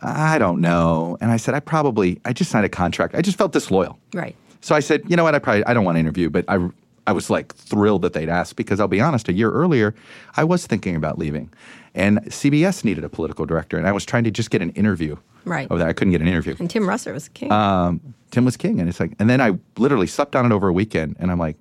[0.01, 1.17] I don't know.
[1.19, 3.15] And I said, I probably, I just signed a contract.
[3.15, 3.99] I just felt disloyal.
[4.13, 4.35] Right.
[4.61, 5.35] So I said, you know what?
[5.35, 6.69] I probably, I don't want to interview, but I,
[7.07, 9.95] I was like thrilled that they'd asked because I'll be honest, a year earlier,
[10.37, 11.51] I was thinking about leaving.
[11.95, 15.17] And CBS needed a political director, and I was trying to just get an interview
[15.45, 15.67] Right.
[15.71, 15.87] over there.
[15.87, 16.55] I couldn't get an interview.
[16.59, 17.51] And Tim Russert was king.
[17.51, 20.67] Um, Tim was king, and it's like, and then I literally slept on it over
[20.67, 21.57] a weekend, and I'm like,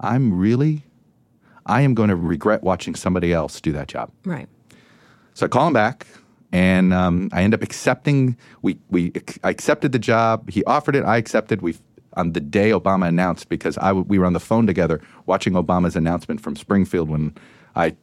[0.00, 0.82] I'm really,
[1.66, 4.10] I am going to regret watching somebody else do that job.
[4.24, 4.48] right.
[5.36, 6.06] So I call him back,
[6.52, 8.36] and um, I end up accepting.
[8.62, 9.10] We we
[9.42, 10.48] I accepted the job.
[10.50, 11.04] He offered it.
[11.04, 11.60] I accepted.
[11.62, 11.76] We
[12.16, 15.54] on the day Obama announced because I w- we were on the phone together watching
[15.54, 17.34] Obama's announcement from Springfield when
[17.74, 17.96] I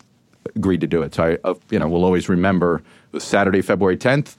[0.57, 1.13] agreed to do it.
[1.15, 4.35] So I uh, you know will always remember it was Saturday, February 10th.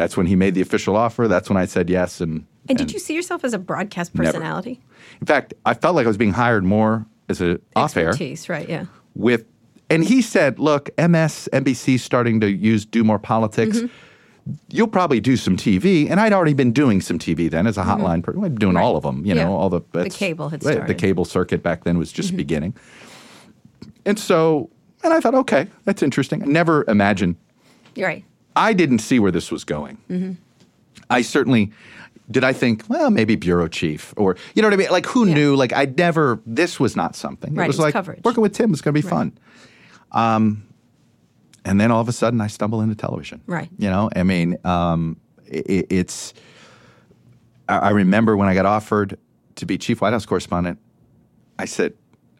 [0.00, 1.28] That's when he made the official offer.
[1.28, 2.22] That's when I said yes.
[2.22, 4.80] And And did you see yourself as a broadcast personality?
[4.80, 5.20] Never.
[5.20, 8.48] in fact, I felt like I was being hired more as a off air Expertise,
[8.48, 8.66] right?
[8.66, 8.86] Yeah.
[9.14, 9.44] with
[9.90, 13.76] and he said, "Look, MSNBC's starting to use do more politics.
[13.80, 14.54] Mm-hmm.
[14.70, 17.82] You'll probably do some TV." And I'd already been doing some TV then as a
[17.82, 18.76] hotline person, I'd been doing Mm-hmm.
[18.78, 18.82] Right.
[18.84, 19.26] all of them.
[19.26, 19.44] You Yeah.
[19.44, 20.94] know, all the The cable had right, The.
[20.94, 20.98] Mm-hmm.
[20.98, 22.72] cable circuit back then was just beginning,
[24.06, 24.70] and so
[25.04, 26.42] and I thought, okay, that's interesting.
[26.42, 27.36] I never imagined.
[27.94, 28.24] You're right.
[28.56, 29.98] I didn't see where this was going.
[30.10, 30.32] Mm-hmm.
[31.08, 31.72] I certainly
[32.30, 32.44] did.
[32.44, 34.90] I think, well, maybe bureau chief, or you know what I mean.
[34.90, 35.34] Like, who Yeah.
[35.34, 35.56] knew?
[35.56, 36.40] Like, I'd never.
[36.46, 37.54] This was not something.
[37.54, 38.20] Right, It was it's like coverage.
[38.24, 39.10] working with Tim was going to be Right.
[39.10, 39.38] fun.
[40.12, 40.64] Um,
[41.64, 43.40] and then all of a sudden, I stumble into television.
[43.46, 43.68] Right.
[43.78, 46.32] You know, I mean, um, it, it's.
[47.68, 49.18] I, I remember when I got offered
[49.56, 50.78] to be chief White House correspondent.
[51.58, 51.92] I said,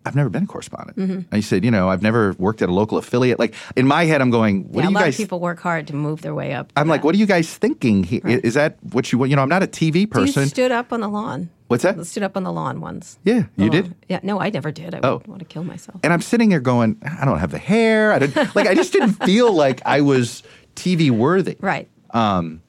[0.07, 0.97] I've never been a correspondent.
[0.99, 1.35] Mm-hmm.
[1.35, 3.39] I said, you know, I've never worked at a local affiliate.
[3.39, 5.15] Like in my head, I'm going, what yeah, do a you lot guys?
[5.15, 6.73] of people work hard to move their way up.
[6.75, 8.21] I'm like, what are you guys thinking?
[8.25, 8.43] Right.
[8.45, 9.29] Is that what you want?
[9.31, 10.47] You know, I'm not a TV You person.
[10.49, 11.51] stood up on the lawn.
[11.69, 12.05] What's that?
[12.07, 13.19] Stood up on the lawn once.
[13.25, 13.95] Yeah, you The did?
[14.09, 14.95] Yeah, no, I never did.
[14.95, 15.19] I Oh.
[15.19, 16.01] would want to kill myself.
[16.03, 18.13] And I'm sitting there going, I don't have the hair.
[18.13, 18.67] I didn't like.
[18.67, 20.43] I just didn't feel like I was
[20.77, 21.57] TV worthy.
[21.61, 21.89] Right.
[22.13, 22.63] Um,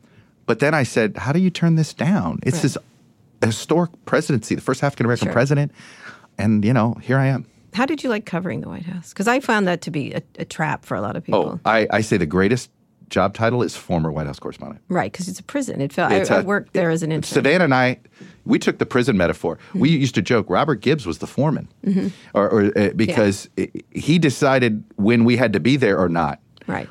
[0.45, 2.39] But then I said, how do you turn this down?
[2.43, 2.61] It's Right.
[2.63, 2.77] this
[3.43, 5.33] historic presidency, the first African American Sure.
[5.33, 5.71] president,
[6.41, 7.45] and you know, here I am.
[7.73, 9.09] How did you like covering the White House?
[9.09, 11.59] Because I found that to be a, a trap for a lot of people.
[11.63, 12.69] Oh, I, I say the greatest
[13.07, 14.81] job title is former White House correspondent.
[14.89, 15.79] Right, because it's a prison.
[15.81, 16.11] It felt.
[16.11, 17.23] I, I a- worked there as an intern.
[17.31, 17.99] Savannah and I,
[18.45, 19.57] we took the prison metaphor.
[19.73, 20.01] We Mm-hmm.
[20.01, 21.69] used to joke Robert Gibbs was the foreman,
[22.33, 26.39] or, or uh, because i he decided when we had to be there or not.
[26.67, 26.89] Right.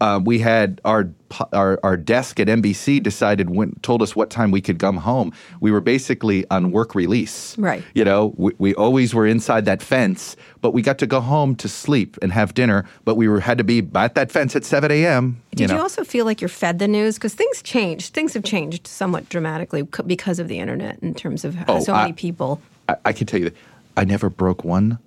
[0.00, 1.10] Uh, we had our,
[1.52, 5.32] our our desk at NBC decided when told us what time we could come home.
[5.60, 7.58] We were basically on work release.
[7.58, 7.82] Right.
[7.94, 11.56] You know, we, we always were inside that fence, but we got to go home
[11.56, 12.84] to sleep and have dinner.
[13.04, 15.42] But we were had to be at that fence at seven a.m.
[15.50, 15.82] Did you, know.
[15.82, 17.16] also feel like you're fed the news?
[17.16, 18.14] Because things changed.
[18.14, 22.02] Things have changed somewhat dramatically because of the internet in terms of Oh, so I-
[22.02, 22.60] many people.
[22.88, 23.56] I, I can tell you that
[23.96, 24.98] I never broke one.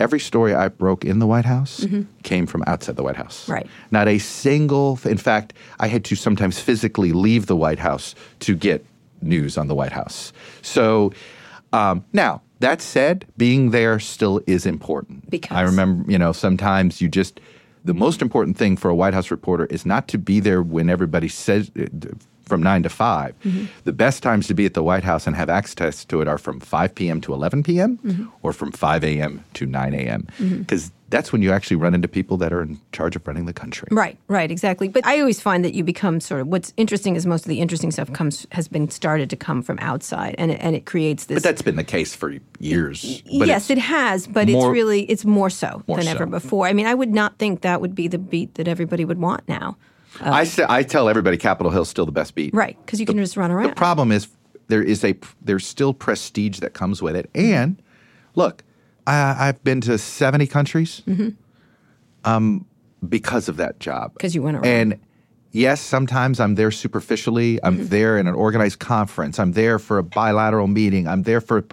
[0.00, 1.86] Every story I broke in the White House
[2.22, 3.42] came from outside the White House.
[3.42, 3.52] Mm-hmm.
[3.52, 3.66] Right.
[3.90, 4.98] Not a single.
[5.04, 8.84] In fact, I had to sometimes physically leave the White House to get
[9.20, 10.32] news on the White House.
[10.62, 11.12] So
[11.74, 15.30] um, now that said, being there still is important.
[15.30, 15.56] Because?
[15.56, 17.40] I remember, you know, sometimes you just.
[17.82, 20.90] The most important thing for a White House reporter is not to be there when
[20.90, 21.70] everybody says
[22.50, 23.64] from nine to 5 Mm-hmm.
[23.84, 26.36] The best times to be at the White House and have access to it are
[26.38, 27.20] from 5 p.m.
[27.22, 27.98] to 11 p.m.
[28.04, 28.26] Mm-hmm.
[28.42, 29.44] or from 5 a.m.
[29.54, 30.26] to 9 a.m.
[30.58, 33.52] Because that's when you actually run into people that are in charge of running the
[33.52, 33.88] country.
[33.90, 34.88] Right, right, exactly.
[34.88, 37.60] But I always find that you become sort of what's interesting is most of the
[37.60, 41.24] interesting stuff comes has been started to come from outside, and it, and it creates
[41.26, 41.36] this.
[41.36, 43.22] But that's been the case for years.
[43.26, 46.12] Yes, it has, but more- it's really it's more so More than so.
[46.12, 46.66] ever before.
[46.68, 49.42] I mean, I would not think that would be the beat that everybody would want
[49.48, 49.76] now,
[50.20, 52.52] I, say, I tell everybody Capitol Hill's still the best beat.
[52.54, 52.76] right?
[52.84, 53.68] Because you can just run around.
[53.68, 54.28] The problem is
[54.68, 57.30] there is a there's still prestige that comes with it.
[57.34, 57.80] And
[58.34, 58.62] look,
[59.06, 61.02] I, I've been to 70 countries
[62.24, 62.66] um,
[63.08, 64.18] because of that job.
[64.18, 64.66] 'Cause you went around.
[64.66, 64.98] And
[65.52, 67.58] yes, sometimes I'm there superficially.
[67.62, 69.38] I'm there in an organized conference.
[69.38, 71.08] I'm there for a bilateral meeting.
[71.08, 71.64] I'm there for,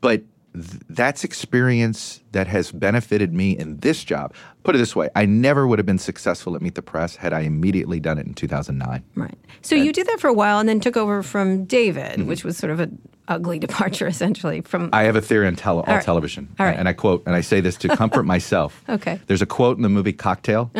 [0.00, 0.22] but
[0.54, 4.32] th- that's experience that has benefited me in this job.
[4.62, 7.32] Put it this way: I never would have been successful at Meet the Press had
[7.32, 9.04] I immediately done it in 2009.
[9.14, 9.34] Right.
[9.62, 12.26] So you did that for a while, and then took over from David, Mm-hmm.
[12.26, 14.60] which was sort of an ugly departure, essentially.
[14.62, 16.02] From I have a theory on tele- all, right.
[16.04, 16.78] television, All right.
[16.78, 18.82] and I quote, and I say this to comfort myself.
[18.88, 19.20] Okay.
[19.26, 20.70] There's a quote in the movie Cocktail.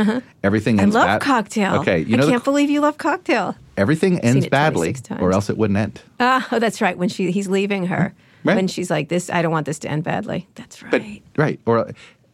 [0.42, 1.74] Everything ends I love bad- Cocktail.
[1.80, 3.54] Okay, you know the can't qu- believe you love Cocktail.
[3.76, 6.00] everything ends badly, or else it wouldn't end.
[6.20, 6.96] Ah, oh, that's right.
[6.98, 8.14] When she he's leaving her.
[8.44, 8.56] Right.
[8.56, 10.90] when she's like, "This, I don't want this to end badly." That's right.
[10.90, 11.90] But right, or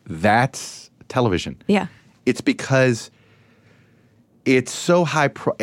[0.06, 1.56] that's television.
[1.66, 1.86] Yeah.
[2.26, 3.10] it's because
[4.44, 5.28] it's so high.
[5.28, 5.56] Pro-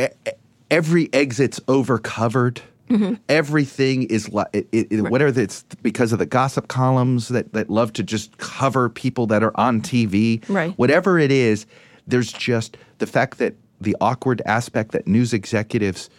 [0.72, 2.62] every exit's over covered.
[2.90, 3.16] Mm-hmm.
[3.28, 7.92] Everything is like it, it, whatever it's because of the gossip columns that, that love
[7.94, 10.42] to just cover people that are on TV.
[10.48, 10.72] Right.
[10.78, 11.66] Whatever it is,
[12.08, 16.10] there's just the fact that the awkward aspect that news executives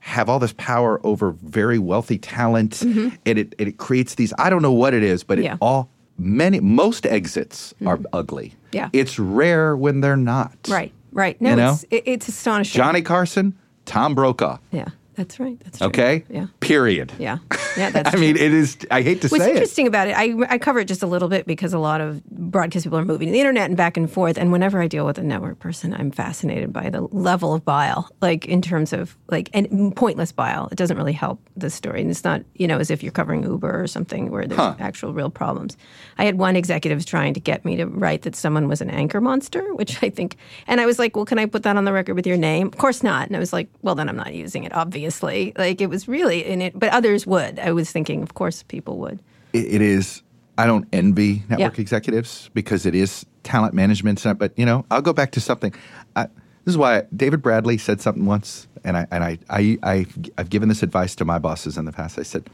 [0.00, 4.32] have all this power over very wealthy talent, and it and it creates these.
[4.38, 5.44] I don't know what it is, but Mm-hmm.
[5.44, 5.52] Yeah.
[5.54, 8.54] it all many most exits are ugly.
[8.72, 8.88] Yeah.
[8.92, 10.56] it's rare when they're not.
[10.68, 10.92] Right.
[11.12, 11.40] Right.
[11.40, 11.72] No, You know?
[11.72, 12.78] it's it, it's astonishing.
[12.78, 14.58] Johnny Carson Tom Brokaw.
[14.70, 14.86] Yeah,
[15.20, 15.60] that's right.
[15.60, 15.88] That's true.
[15.88, 16.24] Okay.
[16.30, 16.46] Yeah.
[16.60, 17.12] Period.
[17.18, 17.38] Yeah.
[17.76, 17.90] Yeah.
[17.90, 18.76] That's I mean, it is.
[18.90, 19.54] I hate to What's say it.
[19.54, 22.00] What's interesting about it, I, I cover it just a little bit because a lot
[22.00, 24.36] of broadcast people are moving to the internet and back and forth.
[24.36, 28.10] And whenever I deal with a network person, I'm fascinated by the level of bile,
[28.20, 30.68] like in terms of like and pointless bile.
[30.72, 33.44] It doesn't really help the story, and it's not you know as if you're covering
[33.44, 35.76] Uber or something where there's actual real problems.
[36.18, 39.20] I had one executive trying to get me to write that someone was an anchor
[39.20, 41.92] monster, which I think, and I was like, well, can I put that on the
[41.92, 42.66] record with your name?
[42.66, 43.28] Of course not.
[43.28, 44.74] And I was like, well, then I'm not using it.
[44.74, 45.09] Obviously,
[45.58, 47.58] like it was really in it, but others would.
[47.58, 49.20] I was thinking, of course, people would.
[49.52, 50.22] it, it is
[50.58, 51.82] I don't envy network Yeah.
[51.82, 54.22] executives because it is talent management.
[54.38, 55.72] But you know, I'll go back to something.
[56.16, 56.24] I,
[56.64, 60.50] this is why David Bradley said something once, and I and I, I I I've
[60.50, 62.18] given this advice to my bosses in the past.
[62.18, 62.50] I said,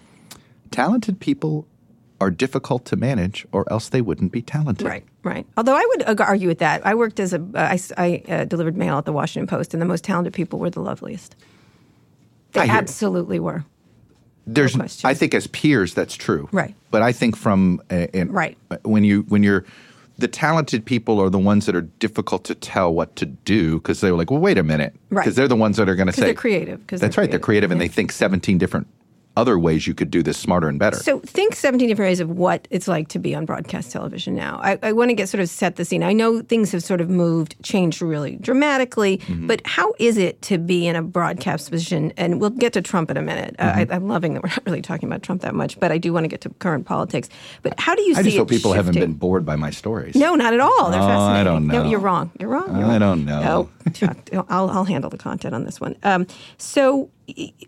[0.71, 1.66] talented people
[2.21, 4.87] are difficult to manage, or else they wouldn't be talented.
[4.87, 5.47] Right, right.
[5.57, 6.87] Although I would argue with that.
[6.87, 9.83] I worked as a, uh, I, I, uh, delivered mail at the Washington Post, and
[9.83, 11.37] the most talented people were the loveliest.
[12.57, 13.64] They I absolutely were.
[14.47, 15.09] There's, question.
[15.09, 16.49] I think, as peers, that's true.
[16.53, 16.75] Right.
[16.90, 18.57] But I think from uh, Right.
[18.85, 19.64] when you when you're
[20.19, 24.01] the talented people are the ones that are difficult to tell what to do because
[24.01, 25.25] they're like, well, wait a minute, Right.
[25.25, 26.87] Because they're the ones that are going to say they're creative.
[26.87, 27.29] 'cause That's right.
[27.31, 28.87] They're creative, and they think 17 different
[29.37, 30.96] other ways you could do this smarter and better.
[30.96, 34.59] So think 17 different ways of what it's like to be on broadcast television now.
[34.62, 36.03] I, I want to get sort of set the scene.
[36.03, 39.46] I know things have sort of moved, changed really dramatically, Mm-hmm.
[39.46, 42.12] but how is it to be in a broadcast position?
[42.16, 43.55] And we'll get to Trump in a minute.
[43.59, 43.92] Uh, Mm-hmm.
[43.92, 46.12] I, I'm loving that we're not really talking about Trump that much, but I do
[46.12, 47.29] want to get to current politics.
[47.62, 49.70] But how do you I see just hope it people haven't been bored by my
[49.70, 50.14] stories.
[50.14, 50.90] No, not at all.
[50.90, 51.90] They're Oh, I don't No, know.
[51.90, 52.31] you're wrong.
[52.40, 52.68] You're wrong.
[52.77, 52.99] You're I wrong.
[53.01, 53.68] don't know.
[53.87, 54.16] No, Chuck,
[54.49, 55.96] I'll, I'll handle the content on this one.
[56.03, 56.27] Um,
[56.59, 57.11] so,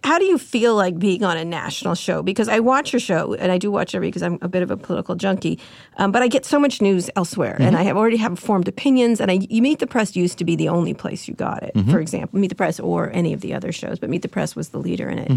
[0.04, 2.22] how do you feel like being on a national show?
[2.22, 4.70] Because I watch your show, and I do watch every because I'm a bit of
[4.70, 5.58] a political junkie.
[5.96, 7.76] Um, but I get so much news elsewhere, and Mm-hmm.
[7.76, 9.20] I have already have formed opinions.
[9.20, 11.74] And I, you Meet the Press used to be the only place you got it.
[11.74, 11.90] Mm-hmm.
[11.90, 14.56] For example, Meet the Press or any of the other shows, but Meet the Press
[14.56, 15.30] was the leader in it.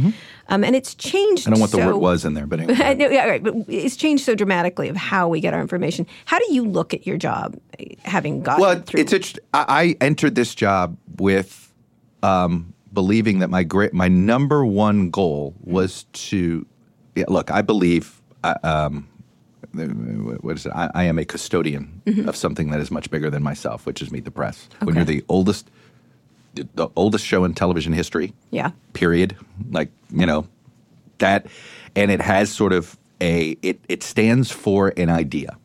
[0.47, 1.43] Um, and it's changed.
[1.43, 1.49] Mm-hmm.
[1.49, 2.95] I don't want the word was in there, but anyway.
[3.01, 3.43] Know, yeah, right.
[3.43, 6.05] But it's changed so dramatically of how we get our information.
[6.25, 7.57] How do you look at your job,
[8.03, 9.01] having gotten well, through?
[9.01, 9.43] it's interesting.
[9.53, 9.65] I,
[9.99, 11.71] I entered this job with
[12.23, 16.65] um, believing that my great my number one goal was to
[17.15, 17.51] yeah, look.
[17.51, 18.21] I believe.
[18.43, 19.07] Uh, um,
[20.41, 20.71] what is it?
[20.75, 24.11] I, I am a custodian of something that is much bigger than myself, which is
[24.11, 24.67] Meet the Press.
[24.81, 25.69] When you're the oldest,
[26.55, 28.71] the, the oldest show in television history, yeah.
[28.91, 29.37] period.
[29.69, 30.47] Like, you know,
[31.19, 31.45] that,
[31.95, 35.57] and it has sort of a, it, it stands for an idea.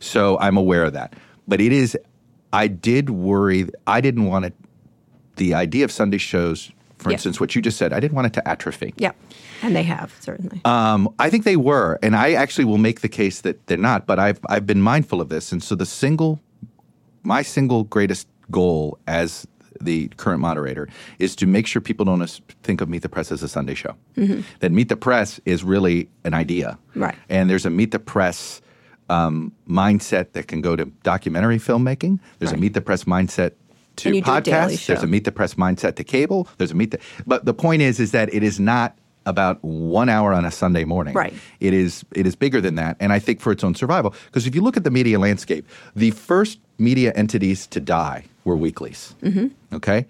[0.00, 1.14] So I'm aware of that.
[1.46, 1.96] But it is,
[2.52, 4.54] I did worry, I didn't want it,
[5.36, 7.14] the idea of Sunday shows, for Yeah.
[7.14, 8.94] instance, what you just said, I didn't want it to atrophy.
[8.96, 9.12] Yeah.
[9.62, 10.60] And they have, certainly.
[10.64, 14.06] Um, I think they were, and I actually will make the case that they're not.
[14.06, 16.40] But I've I've been mindful of this, and so the single,
[17.22, 19.46] my single greatest goal as
[19.80, 22.22] the current moderator is to make sure people don't
[22.62, 23.94] think of Meet the Press as a Sunday show.
[24.60, 27.02] That Meet the Press is really an idea, Mm-hmm.
[27.02, 27.14] Right.
[27.28, 28.60] And there's a Meet the Press
[29.10, 32.20] um, mindset that can go to documentary filmmaking.
[32.38, 33.52] There's a Meet the Press mindset
[33.96, 34.86] to And you do a daily podcasts.
[34.86, 36.48] There's a Meet the Press mindset to cable.
[36.58, 36.98] There's a Meet the.
[37.26, 40.84] But the point is, is that it is not about one hour on a Sunday
[40.84, 41.14] morning.
[41.14, 41.34] Right.
[41.60, 42.04] It is.
[42.14, 44.14] It is bigger than that, and I think for its own survival.
[44.26, 48.56] Because if you look at the media landscape, the first media entities to die were
[48.56, 49.14] weeklies.
[49.22, 49.48] Mm-hmm.
[49.74, 50.06] Okay,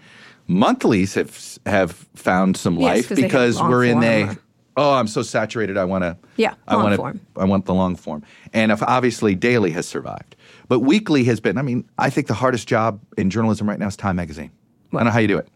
[0.47, 4.37] monthlies have have found some Yes, life have because we're in a.
[4.77, 5.77] Oh, I'm so saturated.
[5.77, 6.17] I want to.
[6.37, 7.21] Yeah, I want form.
[7.37, 10.34] I want the long form, and if obviously daily has survived,
[10.69, 11.59] but weekly has been.
[11.59, 14.51] I mean, I think the hardest job in journalism right now is Time Magazine.
[14.93, 15.49] I don't know how you do it.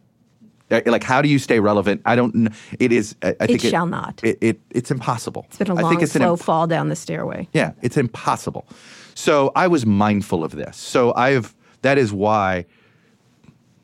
[0.71, 2.03] Uh, Like, how do you stay relevant?
[2.05, 2.33] I don't.
[2.33, 3.17] kn- It is.
[3.23, 4.21] I, I think shall not.
[4.23, 5.47] It, it it's impossible.
[5.49, 7.49] It's been a long, think it's slow imp- fall down the stairway.
[7.53, 8.67] yeah, it's impossible.
[9.15, 10.77] So I was mindful of this.
[10.77, 12.67] So I've that is why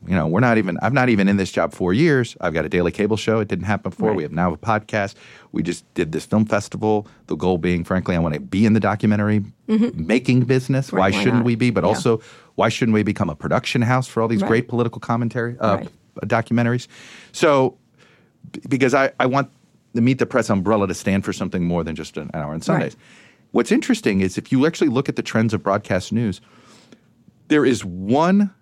[0.07, 2.35] you know, we're not even I'm not even in this job 4 years.
[2.41, 3.39] I've got a daily cable show.
[3.39, 4.09] It didn't happen before.
[4.09, 4.17] Right.
[4.17, 5.15] We have now a podcast.
[5.51, 7.07] We just did this film festival.
[7.27, 10.91] The goal being frankly I want to be in the documentary making business.
[10.93, 11.45] Right, why, why shouldn't not?
[11.45, 11.69] we be?
[11.71, 11.89] But Yeah.
[11.89, 12.21] also
[12.55, 14.47] why shouldn't we become a production house for all these Right.
[14.47, 15.83] great political commentary uh,
[16.23, 16.87] documentaries?
[17.31, 17.77] So
[18.69, 19.49] because I, I want
[19.93, 22.61] the Meet the Press umbrella to stand for something more than just an hour on
[22.61, 22.95] Sundays.
[23.51, 26.41] What's interesting is if you actually look at the trends of broadcast news,
[27.47, 28.53] there is one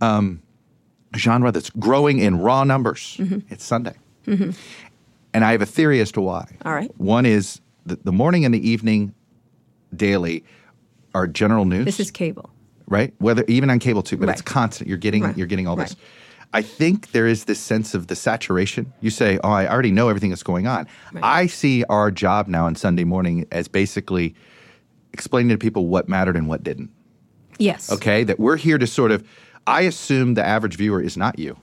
[0.00, 0.40] um,
[1.16, 3.16] genre that's growing in raw numbers.
[3.18, 3.38] Mm-hmm.
[3.50, 3.94] It's Sunday.
[4.26, 6.56] And I have a theory as to why.
[6.64, 6.90] All right.
[6.98, 9.14] One is the, the morning and the evening
[9.94, 10.44] daily
[11.14, 12.50] are general news This is cable.
[12.86, 13.14] right?
[13.18, 14.88] Whether even on cable too, but it's constant.
[14.88, 15.36] You're getting Right.
[15.36, 15.96] you're getting all this.
[16.52, 18.90] I think there is this sense of the saturation.
[19.02, 20.86] You say, "Oh, I already know everything that's going on."
[21.22, 24.34] I see our job now on Sunday morning as basically
[25.12, 26.90] explaining to people what mattered and what didn't.
[27.58, 27.92] Yes.
[27.92, 29.26] Okay, that we're here to sort of.
[29.68, 31.56] I assume the average viewer is not you.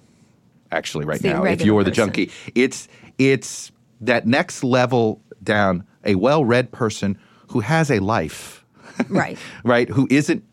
[0.72, 1.44] actually right now.
[1.44, 2.06] If you're the person.
[2.08, 2.88] junkie, it's
[3.18, 5.84] it's that next level down.
[6.08, 8.64] A well-read person who has a life,
[9.10, 9.38] Right.
[9.64, 9.90] right?
[9.90, 10.44] Who isn't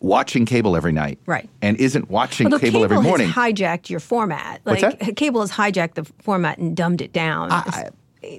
[0.00, 1.48] watching cable every night, Right.
[1.62, 3.28] And isn't watching Although cable, every morning.
[3.28, 4.60] has hijacked your format.
[4.64, 5.16] What's Like that?
[5.16, 7.50] cable has hijacked the format and dumbed it down.
[7.50, 7.90] I-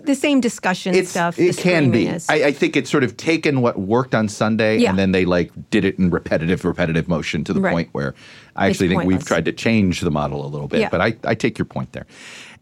[0.06, 1.38] the same discussion It's- stuff.
[1.40, 2.10] It can be.
[2.10, 4.90] I, I think it's sort of taken what worked on Sunday Yeah.
[4.90, 7.72] and then they like did it in repetitive, repetitive motion to the Right.
[7.74, 8.14] point where
[8.56, 10.82] I actually think we've tried to change the model a little bit.
[10.82, 10.90] Yeah.
[10.90, 12.06] But I, I take your point there.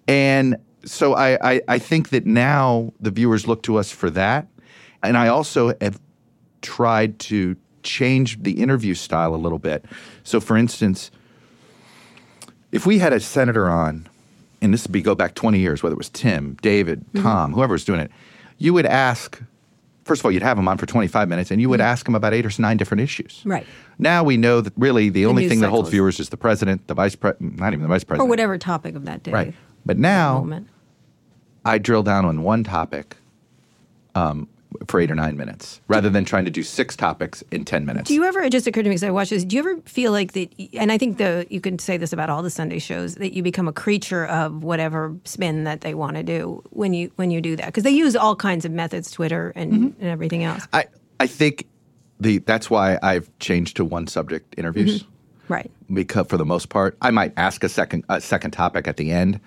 [0.07, 4.47] And so I, I, I think that now the viewers look to us for that.
[5.03, 5.99] And I also have
[6.61, 9.86] tried to change the interview style a little bit.
[10.23, 11.11] So, for instance,
[12.71, 14.07] if we had a senator on,
[14.61, 17.23] and this would be go back 20 years, whether it was Tim, David, Mm-hmm.
[17.23, 18.11] Tom, whoever was doing it,
[18.57, 19.41] you would ask,
[20.05, 22.15] first of all, you'd have him on for 25 minutes and you would ask him
[22.15, 23.39] about eight or nine different issues.
[23.39, 23.51] Mm-hmm.
[23.51, 23.67] Right.
[23.99, 26.87] Now we know that really the, only news thing that holds viewers is the president,
[26.87, 28.27] the vice president, not even the vice president.
[28.27, 29.31] or whatever topic of that day.
[29.31, 29.53] Right.
[29.85, 30.47] But now
[31.65, 33.15] I drill down on one topic
[34.15, 34.47] um,
[34.88, 38.07] for eight or nine minutes rather than trying to do six topics in 10 minutes.
[38.09, 38.41] Do you ever?
[38.41, 39.43] It just occurred to me because I watched this.
[39.45, 40.49] Do you ever feel like that?
[40.74, 43.41] And I think the you can say this about all the Sunday shows that you
[43.43, 47.39] become a creature of whatever spin that they want to do when you when you
[47.41, 50.01] do that because they use all kinds of methods, Twitter and, Mm-hmm.
[50.01, 50.68] and everything else.
[50.74, 50.86] I,
[51.20, 51.65] I think
[52.20, 55.03] the that's why I've changed to one subject interviews.
[55.49, 55.72] Right.
[55.93, 59.11] because for the most part, I might ask a second a second topic at the
[59.11, 59.39] end,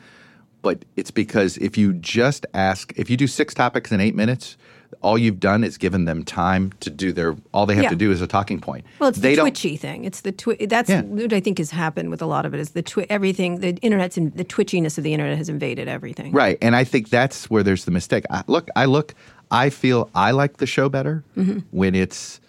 [0.62, 4.56] but it's because if you just ask, if you do six topics in eight minutes,
[5.02, 7.36] all you've done is given them time to do their.
[7.54, 7.90] All they have Yeah.
[7.90, 8.84] to do is a talking point.
[8.98, 10.04] Well, it's they the twitchy thing.
[10.04, 11.02] It's the twi- That's Yeah.
[11.02, 12.60] what I think has happened with a lot of it.
[12.60, 16.32] Is the twi- everything the internet's in, the twitchiness of the internet has invaded everything.
[16.32, 18.24] Right, and I think that's where there's the mistake.
[18.30, 19.14] I, look, I look,
[19.50, 21.60] I feel I like the show better Mm-hmm.
[21.70, 22.40] when it's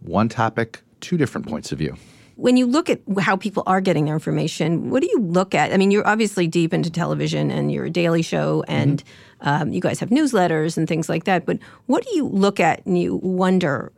[0.00, 1.96] one topic, two different points of view.
[2.36, 5.72] When you look at how people are getting their information, what do you look at?
[5.72, 9.02] I mean, you're obviously deep into television and you're a daily show, and
[9.40, 9.48] Mm-hmm.
[9.62, 11.44] um, you guys have newsletters and things like that.
[11.46, 13.92] But what do you look at and you wonder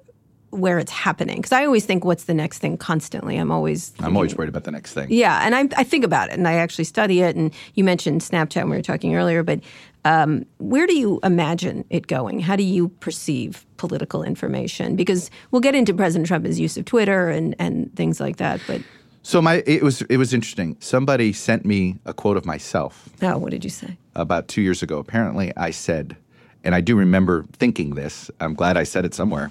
[0.51, 1.37] where it's happening?
[1.37, 3.37] Because I always think, what's the next thing constantly?
[3.37, 5.09] I'm always I'm always worried about the next thing.
[5.11, 7.37] Yeah, and I, I think about it, and I actually study it.
[7.37, 9.61] And you mentioned Snapchat when we were talking earlier, but
[10.07, 12.39] um, where do you imagine it going?
[12.39, 14.95] How do you perceive political information?
[14.95, 18.61] Because we'll get into President Trump's use of Twitter and, and things like that.
[18.69, 18.83] But
[19.23, 20.77] So my it was it was interesting.
[20.79, 23.97] Somebody sent me a quote of myself oh, what did you say?
[24.15, 24.99] about two years ago.
[24.99, 26.17] Apparently, I said,
[26.63, 28.31] and I do remember thinking this.
[28.39, 29.51] I'm glad I said it somewhere.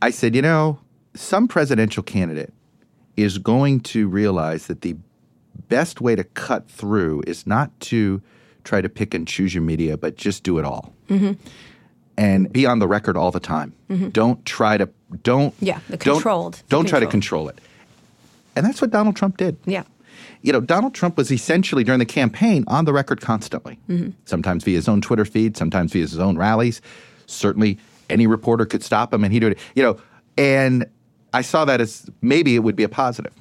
[0.00, 0.78] I said, you know,
[1.14, 2.54] some presidential candidate
[3.16, 4.96] is going to realize that the
[5.68, 8.22] best way to cut through is not to
[8.64, 10.92] try to pick and choose your media, but just do it all.
[11.08, 11.32] Mm-hmm.
[12.16, 13.72] And be on the record all the time.
[13.88, 14.08] Mm-hmm.
[14.10, 14.88] Don't try to
[15.22, 17.48] don't Yeah, the don't- controlled- Don't, the try to control.
[17.48, 17.58] it.
[18.56, 19.84] And that's what Donald Trump did Yeah.
[20.42, 24.10] you know, Donald Trump was essentially during the campaign on the record constantly, mm-hmm.
[24.26, 26.80] sometimes via his own Twitter feed, sometimes via his own rallies.
[27.26, 27.78] Certainly,
[28.10, 29.58] any reporter could stop him, and he'd do it.
[29.76, 30.00] You know,
[30.36, 30.84] and
[31.32, 33.32] I saw that as maybe it would be a positive.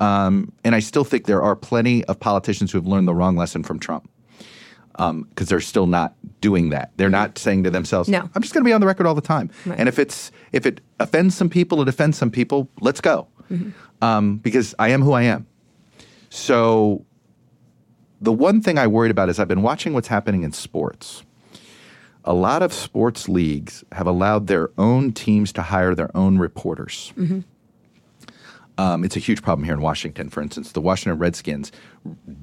[0.00, 3.36] Um, and I still think there are plenty of politicians who have learned the wrong
[3.36, 4.08] lesson from Trump
[5.00, 6.92] Um, because they're still not doing that.
[6.96, 8.28] They're not saying to themselves, No.
[8.34, 9.78] "I'm just going to be on the record all the time." Right.
[9.78, 12.68] And if it's if it offends some people, it offends some people.
[12.80, 13.70] Let's go, mm-hmm.
[14.04, 15.46] um, because I am who I am.
[16.28, 17.04] So
[18.20, 21.22] the one thing I worried about is I've been watching what's happening in sports.
[22.24, 27.14] A lot of sports leagues have allowed their own teams to hire their own reporters.
[27.16, 27.40] Mm-hmm.
[28.80, 30.28] Um, it's a huge problem here in Washington.
[30.30, 31.70] For instance, the Washington Redskins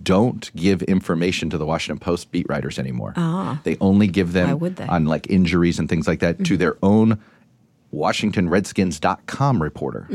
[0.04, 3.14] don't give information to the Washington Post beat writers anymore.
[3.64, 4.86] They only give them they?
[4.88, 7.20] on like injuries and things like that to their own
[7.94, 10.08] WashingtonRedskins.com reporter.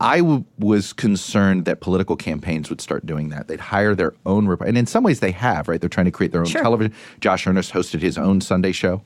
[0.00, 3.46] I w- was concerned that political campaigns would start doing that.
[3.46, 5.80] They'd hire their own reporter, and in some ways they have, right?
[5.80, 6.62] They're trying to create their own Sure.
[6.62, 6.92] television.
[7.20, 9.02] Josh Earnest hosted his own Sunday show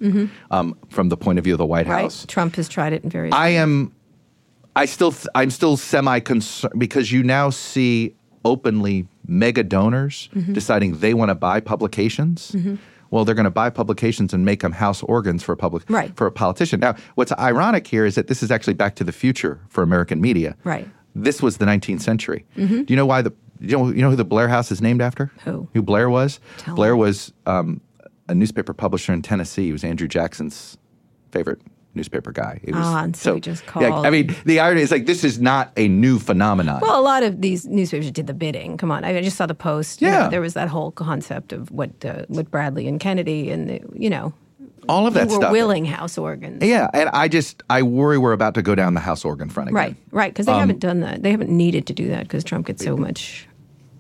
[0.50, 2.02] um, from the point of view of the White Right.
[2.04, 2.24] House.
[2.26, 3.34] Trump has tried it in various.
[3.34, 3.92] I am,
[4.76, 8.14] I still, th- I'm still semi concerned because you now see
[8.44, 10.52] openly mega donors Mm-hmm.
[10.52, 12.54] deciding they want to buy publications.
[13.10, 16.14] Well, they're going to buy publications and make them house organs for a public Right.
[16.16, 16.78] for a politician.
[16.80, 20.20] Now, what's ironic here is that this is actually back to the future for American
[20.20, 20.56] media.
[20.64, 20.84] Right.
[20.84, 21.22] Mm-hmm.
[21.22, 22.44] This was the 19th century.
[22.54, 25.00] Do you know why the you know you know who the Blair House is named
[25.02, 25.32] after?
[25.44, 25.68] Who?
[25.74, 26.38] Who Blair was?
[26.58, 27.00] Tell Blair me.
[27.00, 27.80] was um,
[28.28, 29.64] a newspaper publisher in Tennessee.
[29.66, 30.78] He was Andrew Jackson's
[31.32, 31.60] favorite
[31.95, 32.61] newspaper guy.
[32.62, 35.24] It was, Ah, and so he just Yeah, I mean, the irony is like this
[35.24, 36.80] is not a new phenomenon.
[36.80, 38.76] well, a lot of these newspapers did the bidding.
[38.76, 40.01] Come on, I just saw the post.
[40.03, 40.28] You know, Yeah.
[40.28, 44.11] there was that whole concept of what uh, what Bradlee and Kennedy and the, you
[44.11, 44.32] know
[44.89, 45.51] All of that were stuff.
[45.53, 46.62] willing house organs.
[46.62, 49.70] Yeah, and I just I worry we're about to go down the house organ front
[49.70, 49.74] again.
[49.76, 51.22] Right, right, because they Um, haven't done that.
[51.22, 53.49] They haven't needed to do that because Trump gets so much.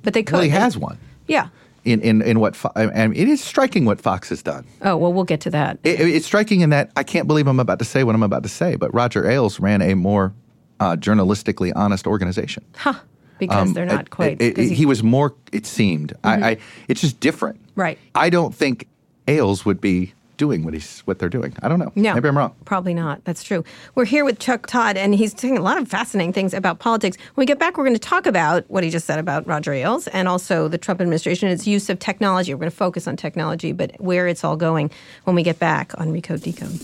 [0.02, 0.34] But they could.
[0.34, 0.98] Well, he has one.
[1.26, 1.48] Yeah.
[1.88, 4.66] In in in what Fo- and it is striking what Fox has done.
[4.82, 5.78] Oh well, we'll get to that.
[5.84, 8.42] It, it's striking in that I can't believe I'm about to say what I'm about
[8.42, 10.34] to say, but Roger Ailes ran a more
[10.80, 12.62] uh, journalistically honest organization.
[12.76, 12.94] Huh.
[13.38, 14.40] Because they're not It- quite.
[14.42, 15.34] it- it- he was more.
[15.50, 16.12] It seemed.
[16.24, 16.56] I, I.
[16.88, 17.58] It's just different.
[17.74, 17.96] Right.
[18.14, 18.86] I don't think
[19.26, 21.52] Ailes would be doing what he's what they're doing.
[21.62, 21.92] I don't know.
[21.94, 22.54] No, Maybe I'm wrong.
[22.64, 23.22] Probably not.
[23.24, 23.62] That's true.
[23.94, 27.18] We're here with Chuck Todd, and he's saying a lot of fascinating things about politics.
[27.34, 29.72] When we get back, we're going to talk about what he just said about Roger
[29.74, 32.54] Ailes and also the Trump administration and its use of technology.
[32.54, 34.90] We're going to focus on technology, but where it's all going
[35.24, 36.80] when we get back on Recode Decode.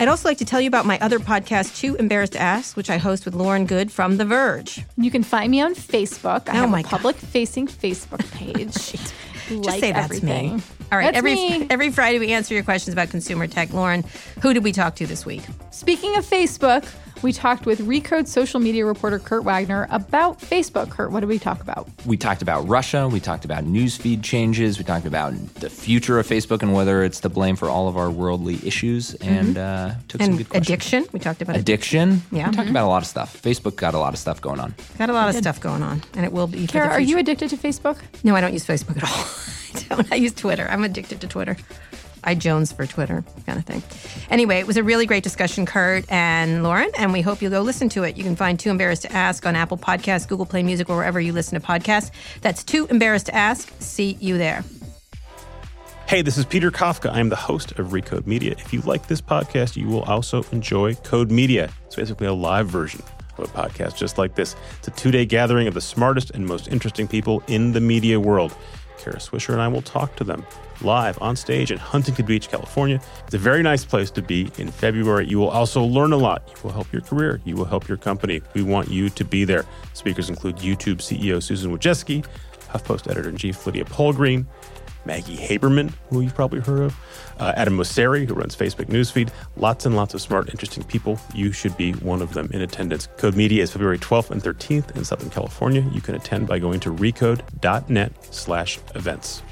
[0.00, 2.88] I'd also like to tell you about my other podcast, Too Embarrassed to Ask, which
[2.88, 4.84] I host with Lauren Goode from The Verge.
[4.96, 6.48] You can find me on Facebook.
[6.48, 6.90] I Oh have my a God.
[6.90, 8.94] public-facing Facebook page.
[9.48, 10.56] Just like say that's everything.
[10.56, 10.62] me.
[10.90, 11.66] All right, That's every me.
[11.70, 13.72] every Friday we answer your questions about consumer tech.
[13.72, 14.04] Lauren,
[14.42, 15.42] who did we talk to this week?
[15.70, 16.86] Speaking of Facebook,
[17.22, 20.90] we talked with Recode social media reporter Kurt Wagner about Facebook.
[20.90, 21.88] Kurt, what did we talk about?
[22.06, 23.08] We talked about Russia.
[23.08, 24.78] We talked about newsfeed changes.
[24.78, 27.96] We talked about the future of Facebook and whether it's to blame for all of
[27.96, 29.14] our worldly issues.
[29.16, 30.68] And uh, took some good questions.
[30.68, 31.06] addiction.
[31.12, 32.22] We talked about Addiction.
[32.30, 32.50] Yeah.
[32.50, 33.40] We talked about a lot of stuff.
[33.40, 34.74] Facebook got a lot of stuff going on.
[34.98, 36.66] Got a lot of stuff going on, and it will be.
[36.66, 37.98] for Kara, are you addicted to Facebook?
[38.24, 39.88] No, I don't use Facebook at all.
[39.92, 40.12] I don't.
[40.12, 40.66] I use Twitter.
[40.70, 41.56] I'm addicted to Twitter.
[42.28, 43.82] I Jones for Twitter, kind of thing.
[44.28, 47.62] Anyway, it was a really great discussion, Kurt and Lauren, and we hope you'll go
[47.62, 48.18] listen to it.
[48.18, 51.18] You can find Too Embarrassed to Ask on Apple Podcasts, Google Play Music, or wherever
[51.18, 52.10] you listen to podcasts.
[52.42, 53.72] That's Too Embarrassed to Ask.
[53.78, 54.62] See you there.
[56.06, 57.10] Hey, this is Peter Kafka.
[57.10, 58.52] I'm the host of Recode Media.
[58.58, 61.70] If you like this podcast, you will also enjoy Code Media.
[61.86, 63.02] It's basically a live version
[63.38, 64.54] of a podcast just like this.
[64.80, 68.20] It's a two day gathering of the smartest and most interesting people in the media
[68.20, 68.54] world.
[68.98, 70.44] Kara Swisher and I will talk to them
[70.80, 73.00] live on stage in Huntington Beach, California.
[73.24, 75.26] It's a very nice place to be in February.
[75.26, 76.42] You will also learn a lot.
[76.48, 77.40] You will help your career.
[77.44, 78.42] You will help your company.
[78.54, 79.64] We want you to be there.
[79.94, 82.24] Speakers include YouTube CEO Susan Wojcicki,
[82.70, 84.46] HuffPost editor in chief Lydia Polgreen,
[85.04, 86.96] Maggie Haberman, who you've probably heard of,
[87.38, 89.30] uh, Adam Mosseri, who runs Facebook Newsfeed.
[89.56, 91.18] Lots and lots of smart, interesting people.
[91.34, 93.08] You should be one of them in attendance.
[93.16, 95.88] Code Media is February 12th and 13th in Southern California.
[95.92, 99.42] You can attend by going to recode.net slash events.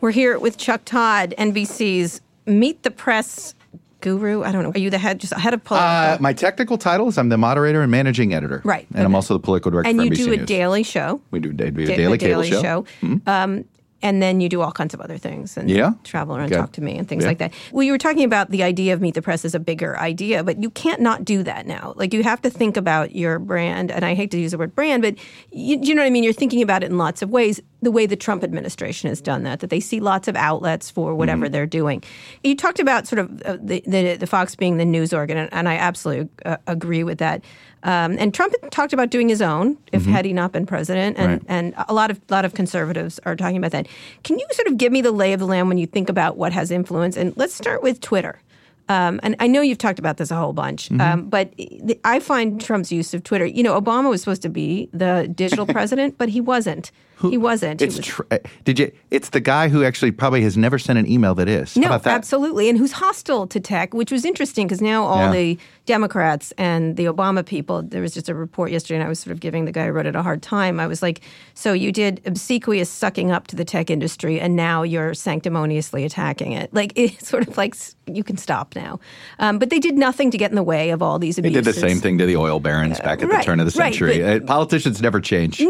[0.00, 3.54] We're here with Chuck Todd, NBC's Meet the Press
[4.00, 4.42] guru.
[4.42, 4.72] I don't know.
[4.74, 5.88] Are you the head, just head of political?
[5.88, 8.62] Uh, my technical title is I'm the moderator and managing editor.
[8.64, 8.86] Right.
[8.94, 10.46] And I'm also the political director and you NBC do a News.
[10.46, 11.20] daily show.
[11.30, 12.84] We do, we do a da- daily, a cable daily show.
[13.02, 13.28] Mm-hmm.
[13.28, 13.64] Um,
[14.00, 15.92] and then you do all kinds of other things and Yeah.
[16.04, 17.28] travel around, talk to me, and things Yeah.
[17.30, 17.52] like that.
[17.72, 20.44] Well, you were talking about the idea of Meet the Press as a bigger idea,
[20.44, 21.94] but you can't not do that now.
[21.96, 24.74] Like you have to think about your brand, and I hate to use the word
[24.74, 25.16] brand, but
[25.50, 26.22] you, you know what I mean.
[26.24, 27.60] You're thinking about it in lots of ways.
[27.80, 31.14] The way the Trump administration has done that, that they see lots of outlets for
[31.14, 31.52] whatever Mm-hmm.
[31.52, 32.02] they're doing.
[32.42, 35.48] You talked about sort of uh, the, the the Fox being the news organ, and,
[35.52, 37.44] and I absolutely uh, agree with that.
[37.84, 41.32] Um, and Trump talked about doing his own if had he not been president, and
[41.32, 41.42] Right.
[41.48, 43.86] and a lot of lot of conservatives are talking about that.
[44.24, 46.36] Can you sort of give me the lay of the land when you think about
[46.36, 47.16] what has influence?
[47.16, 48.40] And let's start with Twitter.
[48.88, 51.00] Um, and I know you've talked about this a whole bunch, Mm-hmm.
[51.00, 53.44] um, but the, I find Trump's use of Twitter.
[53.44, 56.90] You know, Obama was supposed to be the digital president, but he wasn't.
[57.22, 57.80] He wasn't.
[57.80, 58.92] He It's was- tr- uh, did you?
[59.10, 61.76] It's the guy who actually probably has never sent an email that is.
[61.76, 62.14] No, about that?
[62.14, 65.32] absolutely, and who's hostile to tech, which was interesting because now all Yeah.
[65.32, 67.82] the Democrats and the Obama people.
[67.82, 69.92] There was just a report yesterday, and I was sort of giving the guy who
[69.92, 70.78] wrote it a hard time.
[70.78, 71.22] I was like,
[71.54, 76.52] "So you did obsequious sucking up to the tech industry, and now you're sanctimoniously attacking
[76.52, 76.72] it.
[76.74, 77.74] Like it's sort of like
[78.06, 79.00] you can stop now."
[79.38, 81.64] Um, but they did nothing to get in the way of all these They did
[81.64, 83.92] the same thing to the oil barons back at right, the turn of the right,
[83.94, 84.18] century.
[84.20, 85.62] but- Uh, Politicians never change.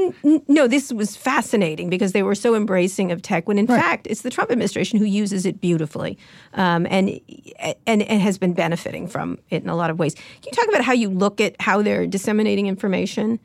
[0.48, 3.46] No, this was fascinating because they were so embracing of tech.
[3.46, 6.18] When in fact, it's the Trump administration who uses it beautifully,
[6.54, 7.20] um, and,
[7.86, 10.14] and and has been benefiting from it in a lot of ways.
[10.14, 13.38] Can you talk about how you look at how they're disseminating information?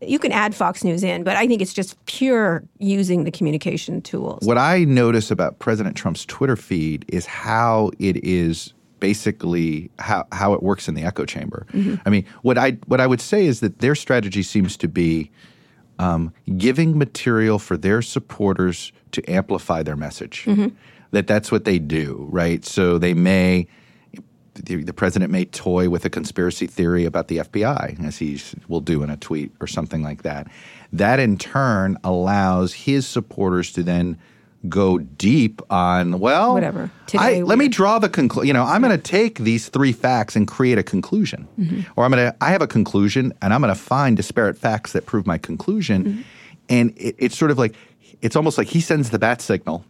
[0.00, 4.02] You can add Fox News in, but I think it's just pure using the communication
[4.02, 4.46] tools.
[4.46, 10.54] What I notice about President Trump's Twitter feed is how it is basically how, how
[10.54, 11.66] it works in the echo chamber.
[11.72, 11.96] Mm-hmm.
[12.06, 15.30] I mean, what I what I would say is that their strategy seems to be
[15.98, 20.44] um, giving material for their supporters to amplify their message.
[20.44, 20.68] Mm-hmm.
[21.12, 22.64] That that's what they do, right?
[22.64, 23.68] So they may
[24.54, 28.80] the, the president may toy with a conspiracy theory about the FBI, as he will
[28.80, 30.46] do in a tweet or something like that.
[30.92, 34.18] That in turn allows his supporters to then
[34.68, 36.84] go deep on well, Whatever.
[36.84, 38.46] I, Today let me draw the conclusion.
[38.48, 41.80] You know, I'm going to take these three facts and create a conclusion, Mm-hmm.
[41.96, 44.92] or I'm going to I have a conclusion and I'm going to find disparate facts
[44.92, 46.20] that prove my conclusion, Mm-hmm.
[46.70, 47.74] and it, it's sort of like
[48.22, 49.84] it's almost like he sends the bat signal.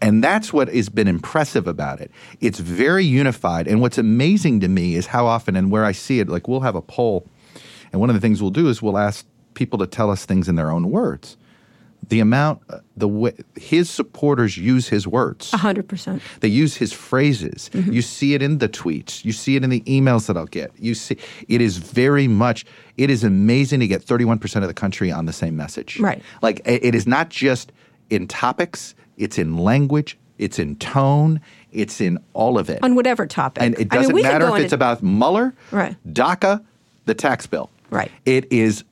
[0.00, 2.10] And that's what has been impressive about it.
[2.40, 3.68] It's very unified.
[3.68, 6.60] And what's amazing to me is how often and where I see it, like we'll
[6.60, 7.24] have a poll,
[7.92, 10.48] and one of the things we'll do is we'll ask people to tell us things
[10.48, 11.36] in their own words.
[12.12, 15.50] The amount, uh, the way his supporters use his words.
[15.54, 16.20] A hundred percent.
[16.40, 17.70] They use his phrases.
[17.72, 17.90] Mm-hmm.
[17.90, 19.24] You see it in the tweets.
[19.24, 20.72] You see it in the emails that I'll get.
[20.78, 21.16] You see
[21.48, 22.66] it is very much.
[22.98, 25.98] It is amazing to get 31% of the country on the same message.
[26.00, 26.22] Right.
[26.42, 27.72] Like it is not just
[28.10, 28.94] in topics.
[29.16, 30.18] It's in language.
[30.36, 31.40] It's in tone.
[31.72, 32.80] It's in all of it.
[32.82, 33.62] On whatever topic.
[33.62, 35.96] and it doesn't we could matter if it's about Mueller, Right.
[36.12, 36.62] DACA,
[37.06, 37.70] the tax bill.
[37.88, 38.10] Right.
[38.26, 38.84] It is.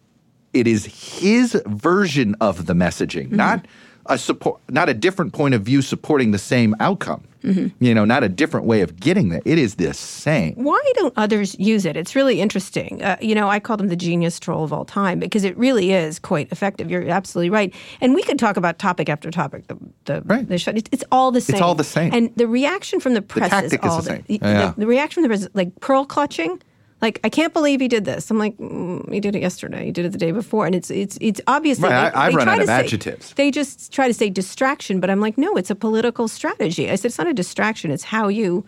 [0.53, 0.85] It is
[1.21, 3.37] his version of the messaging, Mm-hmm.
[3.37, 3.67] not
[4.07, 7.23] a support, not a different point of view supporting the same outcome.
[7.45, 7.83] Mm-hmm.
[7.83, 9.41] You know, not a different way of getting there.
[9.47, 10.55] It is the same.
[10.57, 11.97] Why don't others use it?
[11.97, 13.03] It's really interesting.
[13.03, 15.93] Uh, you know, I call them the genius troll of all time because it really
[15.93, 16.91] is quite effective.
[16.91, 17.73] You're absolutely right.
[18.03, 19.69] And we could talk about topic after topic.
[19.69, 20.47] The the, Right.
[20.47, 21.55] the show, it's, it's all the same.
[21.55, 22.13] It's all the same.
[22.13, 24.25] And the reaction from the press tactic is all the same.
[24.27, 24.73] The, Yeah.
[24.77, 26.61] the, the reaction from the press, like pearl clutching.
[27.03, 28.31] Like I can't believe he did this.
[28.31, 29.87] I'm like, mm, he did it yesterday.
[29.87, 31.89] He did it the day before, and it's it's it's obviously.
[31.89, 33.33] Right, they- I- I've they run try out of say- adjectives.
[33.35, 36.91] They just try to say distraction, but I'm like, no, it's a political strategy.
[36.91, 37.91] I said it's not a distraction.
[37.91, 38.65] It's how you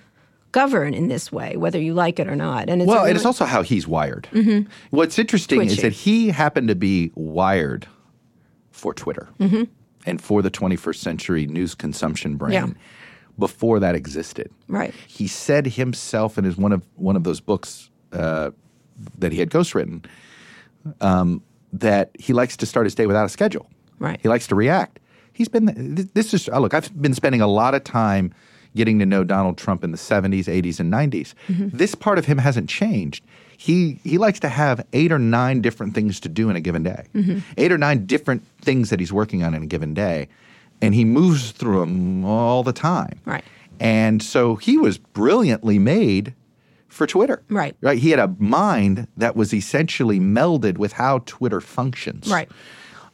[0.52, 2.68] govern in this way, whether you like it or not.
[2.68, 4.28] And it's Well, a and it's also how he's wired.
[4.90, 7.86] What's interesting is that he happened to be wired
[8.70, 9.28] for Twitter
[10.06, 12.66] and for the 21st century news consumption brain Yeah.
[13.38, 14.50] before that existed.
[14.68, 14.92] Right.
[15.06, 18.50] He said himself in his one of one of those books uh,
[19.18, 20.04] that he had ghostwritten
[21.00, 21.42] um,
[21.72, 23.68] that he likes to start his day without a schedule.
[23.98, 24.18] Right.
[24.20, 24.98] He likes to react.
[25.32, 26.74] He's been th- this is oh, look.
[26.74, 28.34] I've been spending a lot of time
[28.74, 31.34] getting to know Donald Trump in the 70s, 80s, and 90s.
[31.72, 33.24] This part of him hasn't changed.
[33.56, 36.82] He he likes to have eight or nine different things to do in a given
[36.82, 37.06] day.
[37.56, 40.28] Eight or nine different things that he's working on in a given day,
[40.80, 43.20] and he moves through them all the time.
[43.24, 43.44] Right.
[43.80, 46.34] And so he was brilliantly made
[46.92, 47.42] for Twitter.
[47.48, 47.74] Right.
[47.80, 47.98] Right.
[47.98, 52.28] He had a mind that was essentially melded with how Twitter functions.
[52.28, 52.50] right.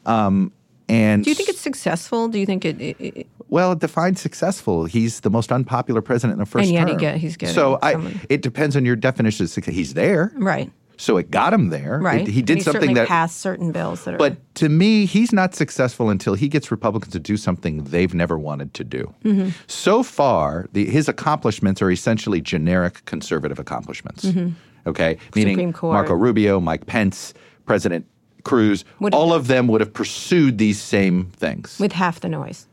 [0.06, 0.52] Um,
[0.88, 2.28] and Do you think it's successful?
[2.28, 2.80] Do you think it?
[2.80, 4.84] it, it well, it defines successful.
[4.86, 7.78] He's the most unpopular president in the first And yet he get- he's getting so
[7.82, 7.94] I,
[8.28, 9.74] it depends on your definition of success.
[9.74, 10.70] He's there, right.
[10.98, 11.98] So it got him there.
[12.02, 12.28] Right.
[12.28, 13.08] It- he did something that.
[13.08, 14.18] passed certain bills that are.
[14.18, 18.36] But to me, he's not successful until he gets Republicans to do something they've never
[18.38, 19.14] wanted to do.
[19.24, 19.50] Mm-hmm.
[19.68, 24.26] So far, the, his accomplishments are essentially generic conservative accomplishments.
[24.26, 25.60] Okay, meaning Mm-hmm.
[25.60, 25.92] Supreme Court.
[25.94, 27.32] Marco Rubio, Mike Pence,
[27.66, 28.04] President
[28.44, 31.78] Cruz, Would- all of them would have pursued these same things.
[31.78, 32.66] with half the noise.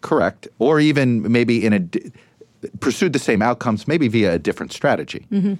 [0.00, 0.46] Correct.
[0.58, 5.26] Or even maybe in a pursued the same outcomes, maybe via a different strategy.
[5.30, 5.54] Mm-hmm.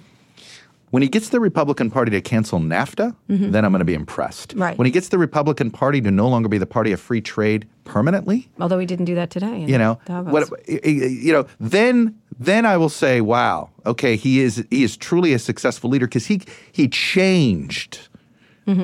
[0.91, 4.49] When he gets the Republican Party to cancel NAFTA, then I'm going to be impressed.
[4.49, 4.61] Mm-hmm.
[4.61, 4.77] Right.
[4.77, 7.67] When he gets the Republican Party to no longer be the party of free trade
[7.83, 9.65] permanently, Although he didn't do that today.
[9.67, 14.83] you know, what, you know, then then I will say, wow, okay, he is he
[14.83, 18.07] is truly a successful leader because he he changed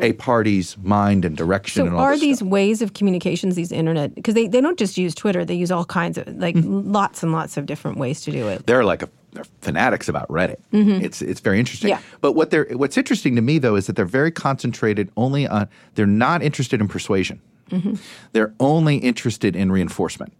[0.01, 1.83] a party's mind and direction.
[1.83, 1.89] Mm-hmm.
[1.89, 2.47] So and all are this these stuff.
[2.49, 5.85] ways of communications, these internet, because they, they don't just use Twitter, they use all
[5.85, 6.91] kinds of, like Mm-hmm.
[6.91, 8.65] lots and lots of different ways to do it.
[8.65, 10.57] they're like a, they're fanatics about Reddit.
[10.71, 11.91] It's it's very interesting.
[11.91, 12.03] Mm-hmm.
[12.03, 12.17] Yeah.
[12.21, 15.67] But what they're what's interesting to me though is that they're very concentrated only on
[15.93, 17.39] they're not interested in persuasion.
[17.69, 17.95] Mm-hmm.
[18.31, 20.33] They're only interested in reinforcement,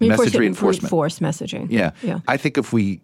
[0.00, 0.90] message Reinforcement, reinforcement.
[0.90, 1.66] force messaging.
[1.70, 1.90] Yeah.
[2.02, 2.20] Yeah.
[2.28, 3.00] I think if we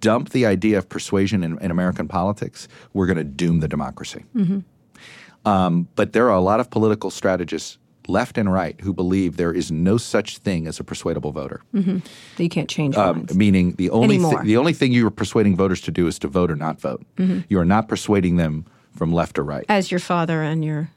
[0.00, 4.24] dump the idea of persuasion in, in American politics, we're going to doom the democracy.
[4.34, 4.60] Mm-hmm.
[5.48, 7.78] Um, but there are a lot of political strategists,
[8.08, 11.60] left and right, who believe there is no such thing as a persuadable voter.
[11.72, 12.02] that
[12.38, 13.34] you can't change minds.
[13.34, 16.50] meaning the only the only thing you are persuading voters to do is to vote
[16.50, 17.04] or not vote.
[17.16, 17.40] Mm-hmm.
[17.48, 19.64] You are not persuading them from left or right.
[19.68, 20.90] As your father and your,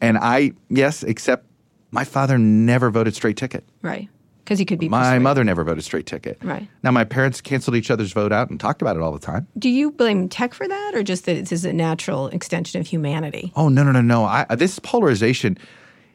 [0.00, 1.46] And I yes, except
[1.90, 3.64] my father never voted straight ticket.
[3.82, 4.08] right.
[4.44, 5.20] Because he could be My persuaded.
[5.22, 6.36] mother never voted straight ticket.
[6.42, 6.68] Right.
[6.82, 9.46] Now my parents canceled each other's vote out and talked about it all the time.
[9.56, 13.52] Do you blame tech for that or just that it's a natural extension of humanity?
[13.54, 14.24] Oh no no no no!
[14.24, 15.56] I, this polarization,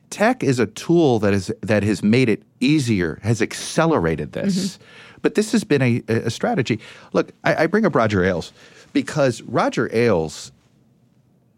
[0.09, 4.77] tech is a tool that is that has made it easier, has accelerated this.
[4.77, 4.83] Mm-hmm.
[5.21, 6.79] But this has been a, a strategy.
[7.13, 8.53] Look, I, I bring up Roger Ailes
[8.93, 10.51] because Roger Ailes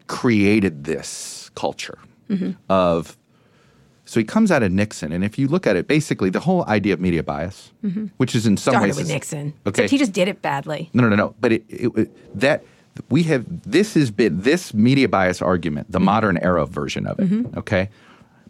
[0.08, 1.98] created this culture
[2.30, 2.52] mm-hmm.
[2.70, 3.18] of.
[4.06, 6.66] So he comes out of Nixon, and if you look at it, basically the whole
[6.66, 8.08] idea of media bias, mm-hmm.
[8.18, 9.54] which is in some Started ways with is- Nixon.
[9.68, 10.90] Okay, Except he just did it badly.
[10.94, 11.36] no, no, no, no.
[11.40, 12.64] But it, it, it- that
[13.10, 17.56] we have this has been this media bias argument, the modern era version of it.
[17.56, 17.90] Okay,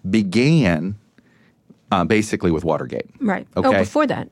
[0.08, 0.96] began
[1.92, 3.08] uh, basically with Watergate.
[3.20, 3.48] Right.
[3.58, 3.68] Okay.
[3.68, 4.30] Oh, before that,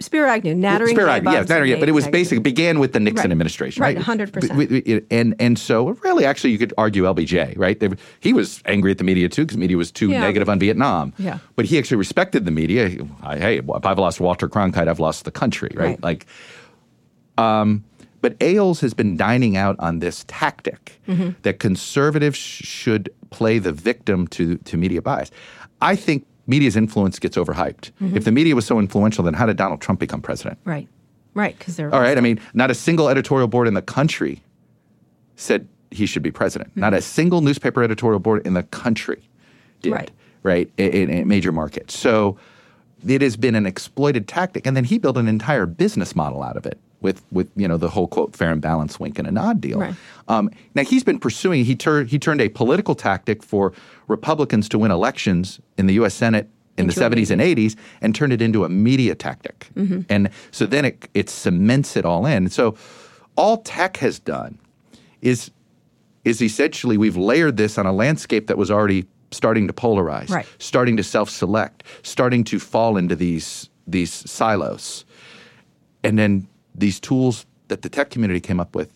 [0.00, 0.94] Spiro Agnew, nattering.
[0.94, 3.32] Spiro Agnew, yeah, nabobs Nattering, and but it was basically began with the Nixon Right.
[3.32, 4.04] administration, Right, right?
[4.04, 4.54] 100%.
[4.54, 7.80] We- we- And and so really, actually, you could argue LBJ, right?
[7.80, 7.88] They,
[8.20, 10.20] he was angry at the media too because media was too Yeah.
[10.20, 11.14] negative on Vietnam.
[11.18, 11.38] Yeah.
[11.56, 12.88] But he actually respected the media.
[12.90, 15.86] He- Hey, if I've lost Walter Cronkite, I've lost the country, right?
[15.86, 16.02] Right.
[16.02, 16.26] Like.
[17.36, 17.82] But
[18.24, 21.32] But Ailes has been dining out on this tactic mm-hmm.
[21.42, 25.30] that conservatives sh- should play the victim to, to media bias.
[25.82, 27.90] I think media's influence gets overhyped.
[28.00, 28.16] Mm-hmm.
[28.16, 30.58] If the media was so influential, then how did Donald Trump become president?
[30.64, 30.88] Right.
[31.34, 31.58] Right.
[31.58, 32.16] Because they're All right.
[32.16, 34.42] I mean, not a single editorial board in the country
[35.36, 36.70] said he should be president.
[36.70, 36.80] Mm-hmm.
[36.80, 39.28] Not a single newspaper editorial board in the country
[39.82, 39.92] did.
[39.92, 40.10] Right.
[40.42, 40.70] Right.
[40.78, 41.94] In, in major markets.
[41.94, 42.38] So
[43.06, 44.66] it has been an exploited tactic.
[44.66, 47.76] And then he built an entire business model out of it with, with you know,
[47.76, 49.78] the whole quote, fair and balanced wink and a nod deal.
[49.78, 49.94] Right.
[50.26, 53.72] Um, now he's been pursuing, he, tur- he turned a political tactic for
[54.08, 56.14] Republicans to win elections in the U.S.
[56.14, 59.68] Senate in Into the 70s and 80s and turned it into a media tactic.
[60.08, 62.48] And so then it, it cements it all in.
[62.50, 62.74] So
[63.36, 64.58] all tech has done
[65.20, 65.50] is
[66.24, 70.46] is essentially we've layered this on a landscape that was already starting to polarize, Right.
[70.58, 75.04] starting to self-select, starting to fall into these these silos.
[76.02, 78.92] And then these tools that the tech community came up with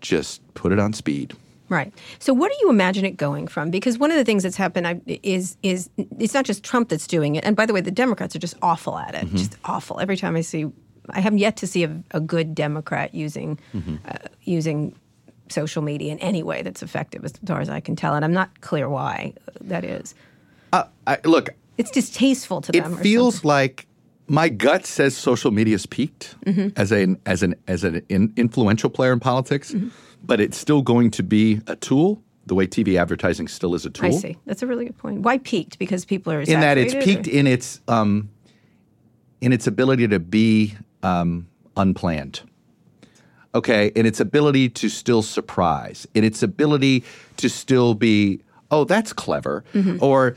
[0.00, 1.34] just put it on speed.
[1.68, 1.92] Right.
[2.18, 3.70] So, what do you imagine it going from?
[3.70, 7.36] Because one of the things that's happened is is it's not just Trump that's doing
[7.36, 7.44] it.
[7.44, 9.28] And by the way, the Democrats are just awful at it.
[9.34, 10.00] Just awful.
[10.00, 10.66] Every time I see,
[11.10, 13.58] I haven't yet to see a, a good Democrat using
[14.06, 14.94] uh, using
[15.50, 18.14] social media in any way that's effective, as far as I can tell.
[18.14, 20.14] And I'm not clear why that is.
[20.72, 22.94] Uh, I, look, It's distasteful to it them.
[22.94, 23.48] or feels something.
[23.48, 23.86] like
[24.28, 26.68] my gut says social media's peaked Mm-hmm.
[26.76, 29.88] as an as an as an in, influential player in politics, Mm-hmm.
[30.24, 32.22] but it's still going to be a tool.
[32.46, 34.06] The way TV advertising still is a tool.
[34.06, 34.36] I see.
[34.46, 35.20] That's a really good point.
[35.20, 35.78] Why peaked?
[35.78, 38.30] Because people are in that it's peaked or- in its um,
[39.40, 42.40] in its ability to be um, unplanned.
[43.54, 47.02] Okay, in its ability to still surprise, in its ability
[47.38, 50.02] to still be, oh, that's clever, Mm-hmm.
[50.02, 50.36] or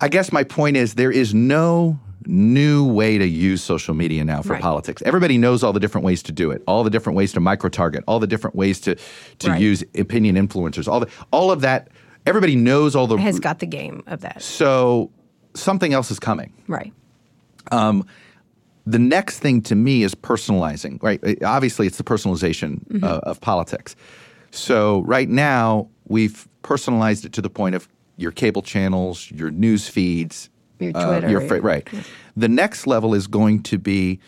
[0.00, 4.42] I guess my point is there is no new way to use social media now
[4.42, 4.62] for Right.
[4.62, 5.02] politics.
[5.06, 7.68] Everybody knows all the different ways to do it, all the different ways to micro
[7.70, 8.96] target, all the different ways to
[9.38, 9.60] to Right.
[9.60, 11.88] use opinion influencers, all the all of that.
[12.26, 14.42] Everybody knows all the has got the game of that.
[14.42, 15.10] so
[15.54, 16.52] something else is coming.
[16.66, 16.92] Right.
[17.72, 18.04] Um,
[18.86, 21.20] the next thing to me is personalizing, right?
[21.44, 23.04] Obviously, it's the personalization Mm-hmm.
[23.04, 23.94] uh, of politics.
[24.50, 29.88] So right now, we've personalized it to the point of your cable channels, your news
[29.88, 30.48] feeds,
[30.78, 31.88] Your uh, Twitter, your your- fa- right.
[32.36, 34.20] The next level is going to be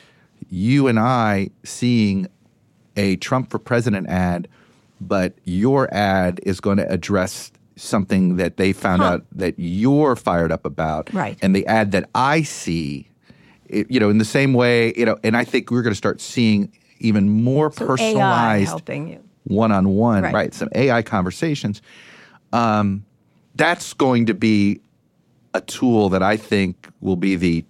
[0.48, 2.26] you and I seeing
[2.96, 4.48] a Trump for president ad,
[5.01, 10.53] but your ad is going to address something that they found out that you're fired
[10.53, 11.12] up about.
[11.14, 11.38] Right.
[11.40, 13.09] And the ad that I see,
[13.68, 15.96] it, you know, in the same way, you know, and I think we're going to
[15.96, 19.20] start seeing even more So personalized helping you.
[19.44, 20.34] one on one, Right.
[20.34, 20.55] right?
[20.55, 21.80] Some AI conversations.
[22.53, 23.05] Um,
[23.55, 24.80] that's going to be
[25.55, 27.64] a tool that I think will be the.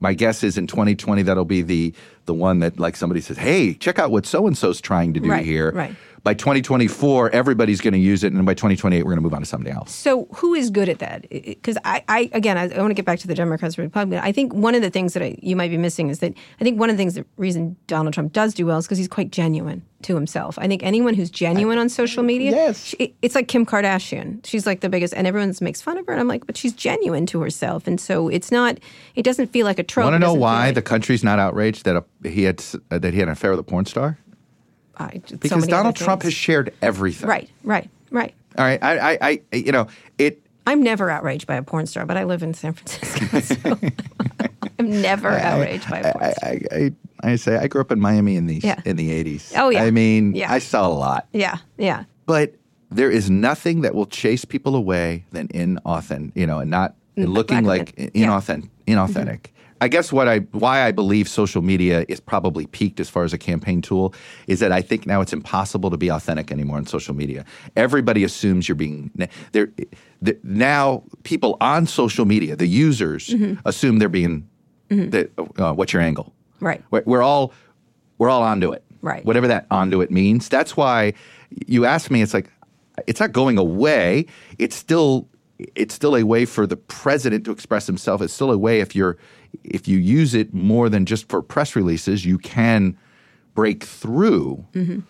[0.00, 1.94] My guess is in 2020 that'll be the
[2.26, 5.20] the one that like somebody says, "Hey, check out what so and so's trying to
[5.20, 5.94] do Right, here." right.
[6.24, 9.40] By 2024, everybody's going to use it, and by 2028, we're going to move on
[9.40, 9.92] to something else.
[9.92, 11.28] So who is good at that?
[11.28, 14.22] Because I, I, again, I, I want to get back to the Democrats and Republicans.
[14.24, 16.64] I think one of the things that I, you might be missing is that I
[16.64, 19.08] think one of the things the reason Donald Trump does do well is because he's
[19.08, 20.58] quite genuine to himself.
[20.60, 22.84] I think anyone who's genuine on social media, Yes.
[22.84, 24.46] she, it's like Kim Kardashian.
[24.46, 26.12] She's like the biggest, and everyone makes fun of her.
[26.12, 28.78] And I'm like, but she's genuine to herself, and so it's not.
[29.16, 30.04] It doesn't feel like a trope.
[30.04, 32.62] Want to It know why like- the country's not outraged that a, he had
[32.92, 34.18] uh, that he had an affair with a porn star?
[34.98, 37.28] I- Because many Donald Trump has shared everything.
[37.28, 38.34] right, right, right.
[38.58, 38.82] All right.
[38.82, 39.18] I, I,
[39.52, 39.86] I, you know,
[40.18, 40.40] it.
[40.66, 43.40] I'm never outraged by a porn star, but I live in San Francisco,
[43.80, 43.90] so
[44.78, 46.48] I'm never outraged by a porn I, star.
[46.50, 46.60] I,
[47.24, 48.80] I, I say I grew up in Miami in the Yeah.
[48.84, 49.52] in the eighties.
[49.56, 49.82] Oh, yeah.
[49.82, 50.52] I mean, Yeah.
[50.52, 52.04] I saw a lot, Yeah, yeah.
[52.26, 52.54] but
[52.90, 57.26] there is nothing that will chase people away than inauthentic, you know, and not mm,
[57.26, 58.68] looking lack of like inauthentic.
[58.86, 59.46] Inauthentic.
[59.82, 63.32] I guess what I why I believe social media is probably peaked as far as
[63.32, 64.14] a campaign tool
[64.46, 67.44] is that I think now it's impossible to be authentic anymore on social media.
[67.74, 69.10] Everybody assumes you're being
[69.52, 69.68] there.
[70.22, 73.66] The, now people on social media, the users, Mm-hmm.
[73.66, 74.48] assume they're being.
[74.88, 76.32] The, uh, what's your angle?
[76.60, 76.82] Right.
[76.92, 77.52] We're, we're all
[78.18, 78.84] we're all onto it.
[79.00, 79.24] Right.
[79.24, 80.48] Whatever that onto it means.
[80.48, 81.14] That's why
[81.66, 82.22] you ask me.
[82.22, 82.48] It's like
[83.08, 84.26] it's not going away.
[84.58, 85.28] It's still
[85.74, 88.20] it's still a way for the president to express himself.
[88.22, 89.16] It's still a way if you're
[89.64, 92.96] if you use it more than just for press releases, you can
[93.54, 94.64] break through.
[94.72, 95.00] Mm-hmm.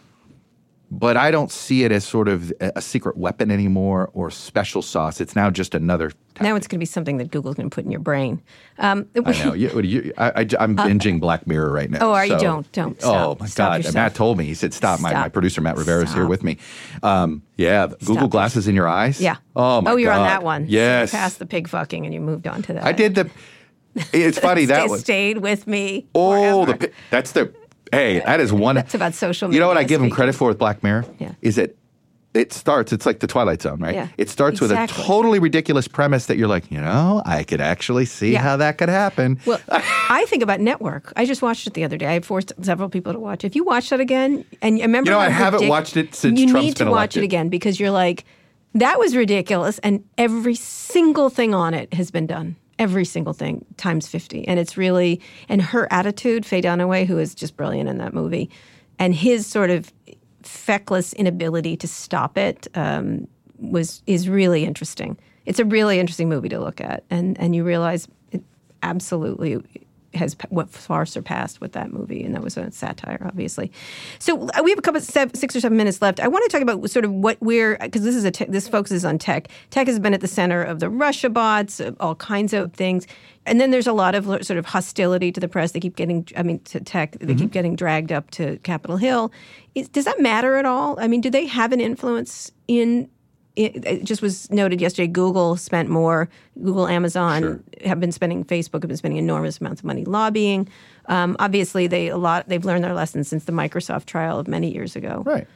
[0.95, 5.23] But I don't see it as sort of a secret weapon anymore or special sauce.
[5.23, 6.13] It's now just another.
[6.39, 8.43] Now it's going to be something that Google's going to put in your brain.
[8.79, 9.55] Um, I know.
[9.55, 12.01] You, you, I, am binging Black Mirror right now.
[12.01, 12.39] Uh, Oh, are you?
[12.39, 12.99] Don't- don't.
[13.03, 13.77] Oh my Stop God!
[13.79, 13.95] yourself.
[13.95, 14.45] Matt told me.
[14.45, 16.59] He said, "Stop." My, my producer Matt Rivera is here with me.
[17.03, 19.19] Um, yeah, the Google glasses in your eyes.
[19.19, 19.37] yeah.
[19.57, 20.67] Oh my Oh, you're on that one.
[20.67, 21.11] So you Yes.
[21.11, 22.85] passed the pig fucking and you moved on to that.
[22.85, 23.31] I did the.
[24.13, 24.99] It's funny that one.
[24.99, 26.07] stayed with me.
[26.15, 26.93] Oh, the forever.
[27.11, 27.53] that's the
[27.93, 28.77] Hey, that is one.
[28.77, 29.57] That's about social media.
[29.57, 30.15] You know what I give speaking.
[30.15, 31.05] credit for with Black Mirror?
[31.19, 31.33] Yeah.
[31.43, 31.77] Is that
[32.33, 33.95] it starts, it's like the Twilight Zone, right?
[33.95, 34.81] Yeah, It starts exactly.
[34.83, 38.41] with a totally ridiculous premise that you're like, you know, I could actually see Yeah.
[38.41, 39.39] how that could happen.
[39.45, 41.13] Well, I think about Network.
[41.17, 42.17] I just watched it the other day.
[42.17, 43.45] I forced several people to watch.
[43.45, 43.49] it.
[43.49, 46.41] If you watch that again, and remember, You know, I haven't ridic- watched it since
[46.41, 48.25] you Trump's need to watch it again because you're like,
[48.75, 52.57] that was ridiculous, and every single thing on it has been done.
[52.83, 57.35] Every single thing times fifty, and it's really and her attitude, Faye Dunaway, who is
[57.35, 58.51] just brilliant in that movie,
[58.99, 59.93] and his sort of
[60.43, 63.29] feckless inability to stop it um,
[63.59, 65.17] was is really interesting.
[65.47, 68.43] It's a really interesting movie to look at, and and you realize it
[68.83, 69.63] absolutely
[70.15, 73.71] has what far surpassed with that movie, and that was a satire, obviously.
[74.19, 76.21] So uh, we have a couple sev six or seven minutes left.
[76.21, 78.69] I want to talk about sort of what we're because this is a te- this
[78.69, 79.49] focuses on tech.
[79.71, 83.07] Tech has been at the center of the Russia bots, all kinds of things,
[83.47, 85.73] and then there's a lot of sort of hostility to the press.
[85.73, 87.13] They keep getting, I mean, to tech.
[87.21, 89.33] They keep getting dragged up to Capitol Hill.
[89.75, 90.99] Is, does that matter at all?
[91.01, 93.09] I mean, do they have an influence in?
[93.55, 95.07] It, it just was noted yesterday.
[95.07, 96.29] Google spent more.
[96.63, 98.45] Google, Amazon have been spending.
[98.45, 100.69] Facebook have been spending enormous amounts of money lobbying.
[101.07, 102.49] Um, obviously, they a lot.
[102.49, 105.23] They've learned their lessons since the Microsoft trial of many years ago.
[105.27, 105.47] right.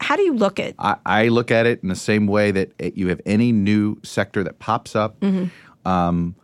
[0.00, 0.74] How do you look at?
[0.78, 3.96] I, I look at it in the same way that it, you have any new
[4.02, 5.22] sector that pops up.
[5.86, 6.34] Um,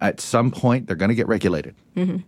[0.00, 1.74] at some point, they're going to get regulated.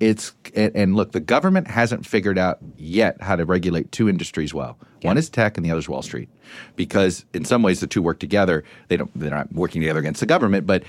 [0.00, 4.78] It's and, look, the government hasn't figured out yet how to regulate two industries well.
[5.02, 6.28] One is tech, and the other is Wall Street,
[6.76, 8.64] because in some ways the two work together.
[8.88, 9.10] They don't.
[9.18, 10.82] They're not working together against the government, but.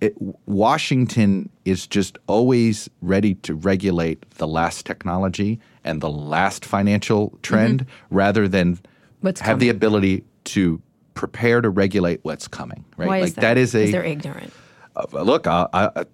[0.00, 0.14] It,
[0.46, 7.84] Washington is just always ready to regulate the last technology and the last financial trend
[8.08, 8.78] rather than
[9.20, 10.80] What's have the ability to
[11.12, 12.82] prepare to regulate what's coming.
[12.96, 13.08] Right?
[13.08, 13.40] Why like is that?
[13.42, 14.52] that is a Because they're ignorant.
[14.96, 15.46] uh, look.
[15.46, 16.04] I, I,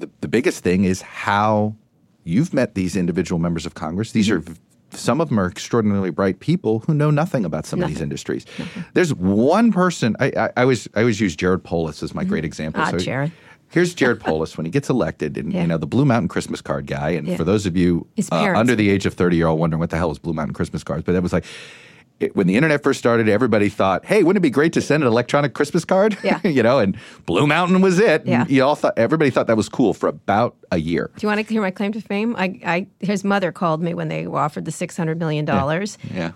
[0.00, 1.74] the, the biggest thing is how
[2.24, 4.12] you've met these individual members of Congress.
[4.12, 4.52] These Mm-hmm.
[4.52, 4.56] are
[4.92, 8.46] some of them are extraordinarily bright people who know nothing about some of these industries.
[8.94, 10.16] There's one person.
[10.20, 12.80] I, I, I always I always use Jared Polis as my great example.
[12.82, 13.32] Ah, Jared.
[13.68, 15.62] Here's Jared Polis when he gets elected, and Yeah.
[15.62, 17.10] you know the Blue Mountain Christmas card guy.
[17.10, 17.36] And Yeah.
[17.36, 19.96] for those of you uh, under the age of thirty, you're all wondering what the
[19.96, 21.02] hell is Blue Mountain Christmas cards.
[21.04, 21.44] But that was like
[22.18, 25.02] it, when the internet first started, everybody thought, "Hey, wouldn't it be great to send
[25.02, 26.40] an electronic Christmas card?" Yeah.
[26.44, 26.96] you know, and
[27.26, 28.22] Blue Mountain was it.
[28.22, 28.44] And Yeah.
[28.48, 31.10] you all thought everybody thought that was cool for about a year.
[31.16, 32.34] Do you want to hear my claim to fame?
[32.36, 35.98] I, I his mother called me when they were offered the six hundred million dollars.
[36.12, 36.32] Yeah.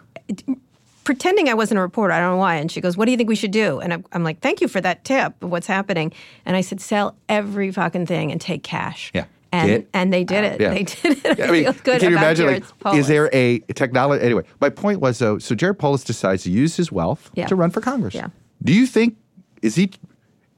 [1.05, 2.12] pretending I wasn't a reporter.
[2.12, 2.57] I don't know why.
[2.57, 4.61] And she goes, "What do you think we should do?" And I'm, I'm like, "Thank
[4.61, 6.12] you for that tip of what's happening."
[6.45, 9.24] And I said, "Sell every fucking thing and take cash." Yeah.
[9.53, 10.61] And and they did it.
[10.61, 10.71] Yeah.
[10.71, 11.41] They did it.
[11.41, 12.65] I, I mean, feel good can you about imagine?
[12.85, 14.25] Like, is there a technology?
[14.25, 15.39] Anyway, my point was though.
[15.39, 17.47] So Jared Polis decides to use his wealth Yeah.
[17.47, 18.15] to run for Congress.
[18.15, 18.29] Yeah.
[18.63, 19.17] Do you think
[19.63, 19.91] is he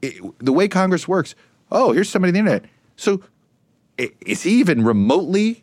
[0.03, 1.33] i the way Congress works?
[1.71, 2.65] Oh, here's somebody on the internet.
[2.95, 3.21] So
[3.97, 5.62] is he even remotely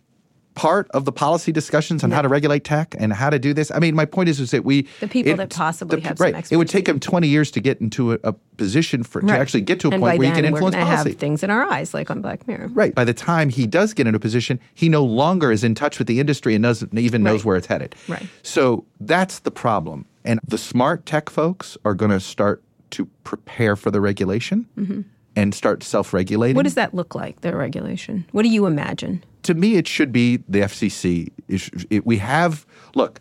[0.61, 3.70] part of the policy discussions on how to regulate tech and how to do this?
[3.70, 6.18] I mean, my point is, is that we The people it- that possibly the- have
[6.18, 6.52] some right.
[6.52, 9.62] It would take him 20 years to get into a, a position for to actually
[9.62, 11.11] get to a and point where he then can we're influence policy.
[11.12, 12.68] have things in our eyes, like on Black Mirror.
[12.74, 12.94] Right.
[12.94, 15.98] By the time he does get into a position, he no longer is in touch
[15.98, 17.94] with the industry and doesn't even knows where it's headed.
[18.06, 18.26] Right.
[18.42, 20.04] So that's the problem.
[20.26, 25.00] And the smart tech folks are going to start to prepare for the regulation mm-hmm.
[25.37, 26.53] And start self-regulating.
[26.53, 26.57] Mm-hmm.
[26.57, 27.41] What does that look like?
[27.41, 28.24] The regulation.
[28.33, 29.22] What do you imagine?
[29.43, 31.31] to me, it should be the FCC.
[31.49, 33.20] It it- we have look,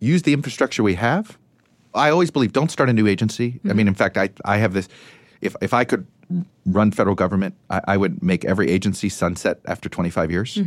[0.00, 1.38] use the infrastructure we have.
[1.94, 3.60] I always believe don't start a new agency.
[3.70, 4.88] I mean, in fact, I I have this.
[5.40, 6.06] If if I could
[6.66, 10.58] run federal government, I, I would make every agency sunset after 25 years,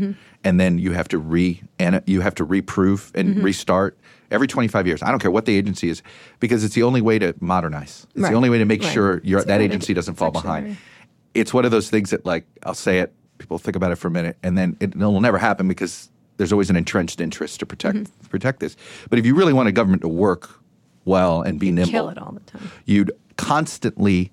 [0.44, 3.98] and then you have to re and you have to reprove and restart
[4.32, 5.02] every 25 years.
[5.04, 6.02] I don't care what the agency is,
[6.40, 8.08] because it's the only way to modernize.
[8.14, 8.30] It's Right.
[8.32, 8.92] the only way to make Right.
[8.94, 10.78] sure your, that agency doesn't fall behind very-
[11.34, 14.08] it's one of those things that like I'll say it, people think about it for
[14.08, 17.66] a minute, and then it, will never happen because there's always an entrenched interest to
[17.66, 18.28] protect Mm-hmm.
[18.30, 18.76] protect this.
[19.10, 20.50] But if you really want a government to work
[21.06, 22.70] well and be nimble, Kill it all the time.
[22.86, 24.32] you'd constantly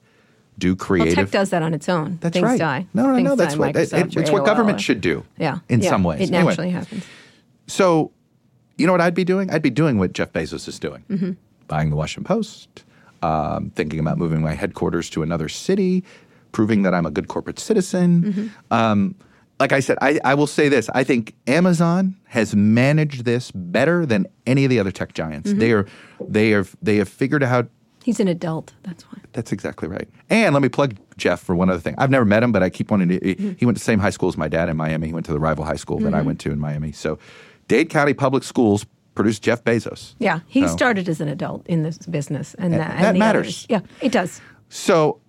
[0.59, 1.16] do creative.
[1.16, 2.18] Well, tech does that on its own.
[2.20, 2.59] that's Things right.
[2.59, 2.86] die.
[2.95, 3.36] No, no, Things no.
[3.36, 5.24] That's die, what it, Microsoft it- or it's what government or- should do.
[5.38, 5.59] Yeah.
[5.68, 5.90] in Yeah.
[5.90, 6.20] some ways.
[6.20, 7.05] It Anyway, naturally happens.
[7.66, 8.11] so,
[8.79, 9.51] you know what I'd be doing?
[9.51, 11.33] I'd be doing what Jeff Bezos is doing Mm-hmm.
[11.68, 12.85] buying the Washington Post,
[13.23, 16.05] um, thinking about moving my headquarters to another city,
[16.53, 18.23] proving that I'm a good corporate citizen.
[18.23, 18.75] Mm-hmm.
[18.75, 19.14] Um,
[19.61, 24.05] like I said, I, I will say this I think Amazon has managed this better
[24.05, 25.51] than any of the other tech giants.
[25.51, 25.59] Mm-hmm.
[25.61, 25.87] They, are,
[26.29, 27.68] they, are, they have figured out
[28.05, 28.73] He's an adult.
[28.83, 29.18] That's why.
[29.33, 30.09] that's exactly right.
[30.29, 31.95] And let me plug Jeff for one other thing.
[31.99, 33.20] I've never met him, but I keep wanting to.
[33.23, 35.07] He, he went to the same high school as my dad in Miami.
[35.07, 36.91] He went to the rival high school that I went to in Miami.
[36.91, 37.20] So,
[37.73, 40.14] Dade County Public Schools produced Jeff Bezos.
[40.18, 43.18] Yeah, he So- started as an adult in this business, and, that, that and the
[43.18, 43.47] matters.
[43.47, 44.43] others- Yeah, it does.
[44.68, 45.20] So,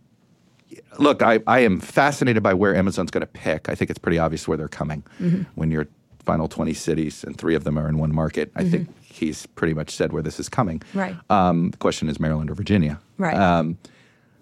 [1.00, 3.70] look, I, I am fascinated by where Amazon's going to pick.
[3.70, 5.04] I think it's pretty obvious where they're coming.
[5.56, 5.88] When you're
[6.26, 8.52] final 20 cities, and three of them are in one market.
[8.56, 10.80] I think he's pretty much said where this is coming.
[10.80, 11.00] Mm-hmm.
[11.00, 11.16] Right.
[11.30, 13.00] Um, the question is Maryland or Virginia.
[13.18, 13.36] Right.
[13.38, 13.78] Um,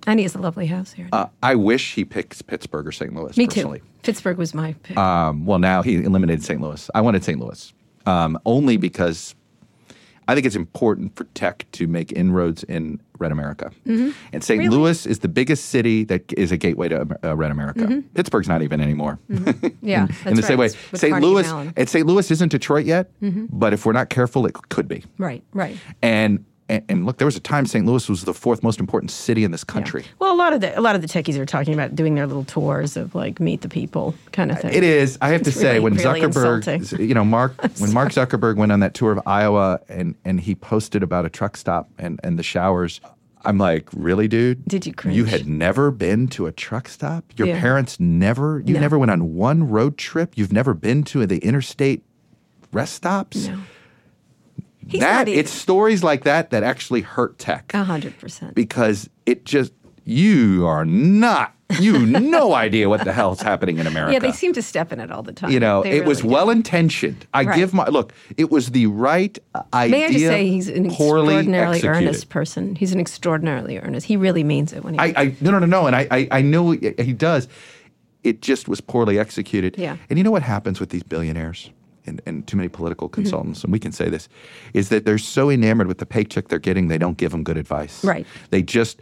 [0.08, 1.08] and he has a lovely house here.
[1.12, 3.14] uh, I wish he picks Pittsburgh or St.
[3.14, 3.38] Louis.
[3.38, 3.80] Me personally.
[3.80, 3.86] too.
[4.04, 4.97] Pittsburgh was my pick.
[4.97, 6.60] Um, well, now he eliminated St.
[6.62, 6.89] Louis.
[6.95, 7.39] I wanted St.
[7.39, 7.72] Louis
[8.06, 9.36] um, only because
[10.28, 13.72] I think it's important for tech to make inroads in Red America.
[13.86, 14.43] And St.
[14.43, 14.58] Mm-hmm.
[14.60, 14.70] Really?
[14.70, 18.02] Louis is the biggest city that is a gateway to uh, Red America.
[18.14, 19.20] Pittsburgh's not even anymore.
[19.30, 19.68] Mm-hmm.
[19.86, 21.20] yeah, in that's the same way, St.
[21.22, 22.06] Louis and St.
[22.06, 23.45] Louis isn't Detroit yet, Mm-hmm.
[23.52, 25.04] but if we're not careful, it could be.
[25.18, 25.78] Right, right.
[26.02, 27.86] And, and and look, there was a time St.
[27.86, 30.03] Louis was the fourth most important city in this country.
[30.19, 32.26] Well, a lot of the a lot of the techies are talking about doing their
[32.28, 34.74] little tours of like meet the people kind of thing.
[34.74, 35.17] It is.
[35.22, 37.07] I have to It's say, really, when really Zuckerberg, insulting.
[37.07, 40.55] you know, Mark, when Mark Zuckerberg went on that tour of Iowa and and he
[40.55, 43.01] posted about a truck stop and and the showers,
[43.43, 44.63] I'm like, really, dude?
[44.65, 47.26] Did you You had never been to a truck stop.
[47.38, 47.59] Your Yeah.
[47.59, 48.61] parents never.
[48.65, 48.80] You No.
[48.80, 50.34] never went on one road trip.
[50.36, 52.03] You've never been to the interstate
[52.72, 53.47] rest stops.
[53.47, 53.59] No.
[54.88, 58.56] He's that even- it's stories like that that actually hurt tech A hundred percent.
[58.56, 59.74] because it just
[60.04, 61.54] you are not.
[61.80, 65.00] You no idea what the hell's happening in America Yeah, they seem to step in
[65.00, 65.52] it all the time.
[65.52, 66.34] you know, They it was really do.
[66.34, 67.26] well intentioned.
[67.34, 67.56] I Right.
[67.56, 68.12] give my look.
[68.36, 69.38] It was the right
[69.74, 69.92] idea.
[69.98, 71.98] May I just say he's an extraordinarily executed.
[72.08, 72.76] earnest person.
[72.76, 74.08] He's an extraordinarily earnest.
[74.08, 75.00] He really means it when he.
[75.00, 77.48] I, I no no no no, and I I, I know he he does.
[78.24, 79.78] It just was poorly executed.
[79.78, 79.96] Yeah.
[80.10, 81.70] And you know what happens with these billionaires
[82.06, 83.22] and, and too many political Mm-hmm.
[83.22, 84.30] consultants, and we can say this,
[84.74, 87.58] is that they're so enamored with the paycheck they're getting, they don't give them good
[87.58, 88.04] advice.
[88.04, 88.26] Right.
[88.49, 88.99] They just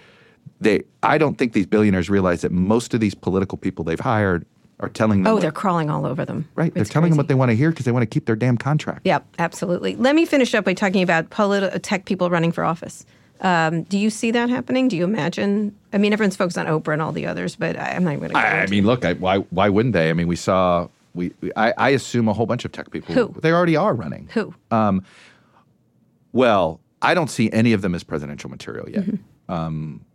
[0.61, 0.83] they.
[1.03, 4.45] I don't think these billionaires realize that most of these political people they've hired
[4.79, 5.31] are telling them.
[5.31, 6.47] oh, what- they're crawling all over them.
[6.55, 6.73] right.
[6.73, 8.35] They're It's telling them what they want to hear because they want to keep their
[8.37, 9.01] damn contract.
[9.05, 9.95] Yep, absolutely.
[9.97, 13.05] Let me finish up by talking about politi- tech people running for office.
[13.41, 14.87] Um, do you see that happening?
[14.89, 15.73] Do you imagine?
[15.93, 18.19] I mean, everyone's focused on Oprah and all the others, but I, I'm not even
[18.19, 20.09] going to go I, I mean, look, I, why why wouldn't they?
[20.09, 20.87] I mean, we saw
[21.19, 23.13] we, we I, I assume a whole bunch of tech people.
[23.13, 23.35] Who?
[23.41, 24.29] They already are running.
[24.33, 24.53] who.
[26.31, 29.03] Well, I don't see any of them as presidential material yet.
[29.05, 29.53] Mm-hmm.
[29.53, 30.05] Um,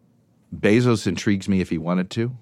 [0.55, 2.37] Bezos intrigues me if he wanted to.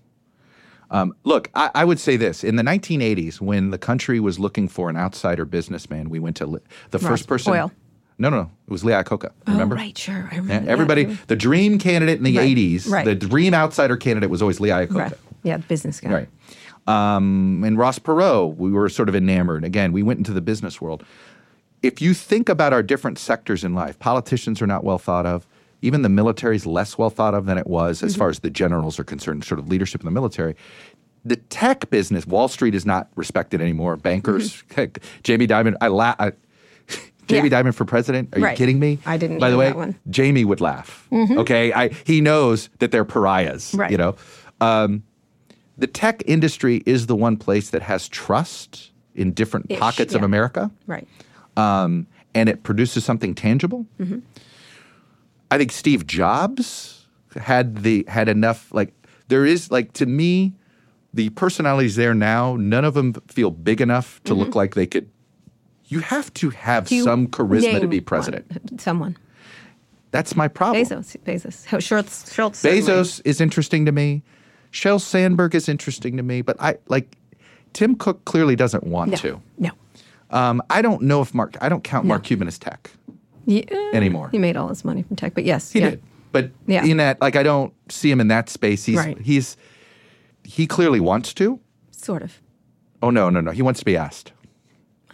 [0.90, 4.68] Um, look, I, I would say this: in the 1980s, when the country was looking
[4.68, 6.60] for an outsider businessman, we went to li-
[6.90, 7.52] the first person.
[7.54, 7.72] Oil.
[8.18, 8.50] No, no, no.
[8.66, 9.30] It was Lee Iacocca.
[9.48, 9.74] Remember?
[9.74, 10.28] Oh, right, sure.
[10.30, 10.70] I remember.
[10.70, 13.04] everybody, the dream candidate in the Right, 80s, right.
[13.06, 14.94] the dream outsider candidate was always Lee Iacocca.
[14.94, 15.12] Right.
[15.42, 16.12] Yeah, business guy.
[16.12, 16.28] Right.
[16.86, 19.64] Um, and Ross Perot, we were sort of enamored.
[19.64, 21.04] Again, we went into the business world.
[21.82, 25.46] If you think about our different sectors in life, politicians are not well thought of.
[25.80, 28.50] Even the military is less well thought of than it was as far as the
[28.50, 30.54] generals are concerned, sort of leadership in the military.
[31.24, 33.96] The tech business, Wall Street is not respected anymore.
[33.96, 36.18] Bankers, heck, Jamie Dimon, I laugh.
[37.28, 37.62] Jamie Yeah.
[37.62, 38.28] Dimon for president?
[38.36, 38.98] Are you kidding me?
[39.06, 39.94] I didn't By the way.
[40.10, 41.06] Jamie would laugh.
[41.12, 43.74] Okay, I, he knows that they're pariahs.
[43.74, 43.90] Right.
[43.90, 44.16] You know,
[44.60, 45.02] um,
[45.78, 50.22] the tech industry is the one place that has trust in different Ish, pockets of.
[50.22, 51.06] America, Right.
[51.56, 53.86] um, and it produces something tangible.
[54.00, 54.18] Mm-hmm.
[55.50, 57.06] I think Steve Jobs
[57.36, 58.72] had the had enough.
[58.72, 58.92] Like
[59.28, 60.54] there is like to me,
[61.12, 62.56] the personalities there now.
[62.56, 65.10] None of them feel big enough to look like they could.
[65.86, 66.94] You have to have Mm-hmm.
[66.94, 68.46] You some charisma to be president.
[68.50, 68.78] one?
[68.78, 69.16] Someone.
[70.10, 70.84] That's my problem.
[70.84, 71.16] Bezos.
[71.24, 71.80] Bezos.
[71.82, 72.32] Schultz.
[72.32, 72.58] Schultz.
[72.58, 72.82] certainly.
[72.82, 74.22] Bezos is interesting to me.
[74.72, 77.16] Sheryl Sandberg is interesting to me, but I like
[77.72, 79.16] Tim Cook clearly doesn't want No.
[79.18, 79.42] to.
[79.58, 79.70] No.
[80.30, 81.56] Um, I don't know if Mark.
[81.60, 82.90] I don't count Mark Cuban as tech
[83.44, 84.30] Yeah, anymore.
[84.30, 85.90] He made all his money from tech, but yes, He yeah.
[85.90, 86.02] did,
[86.32, 86.84] but Yeah.
[86.84, 88.84] in that, like, I don't see him in that space.
[88.84, 89.18] He's Right.
[89.20, 89.56] he's
[90.44, 91.60] he clearly wants to.
[91.90, 92.40] Sort of.
[93.02, 93.50] Oh no, no, no.
[93.52, 94.32] He wants to be asked.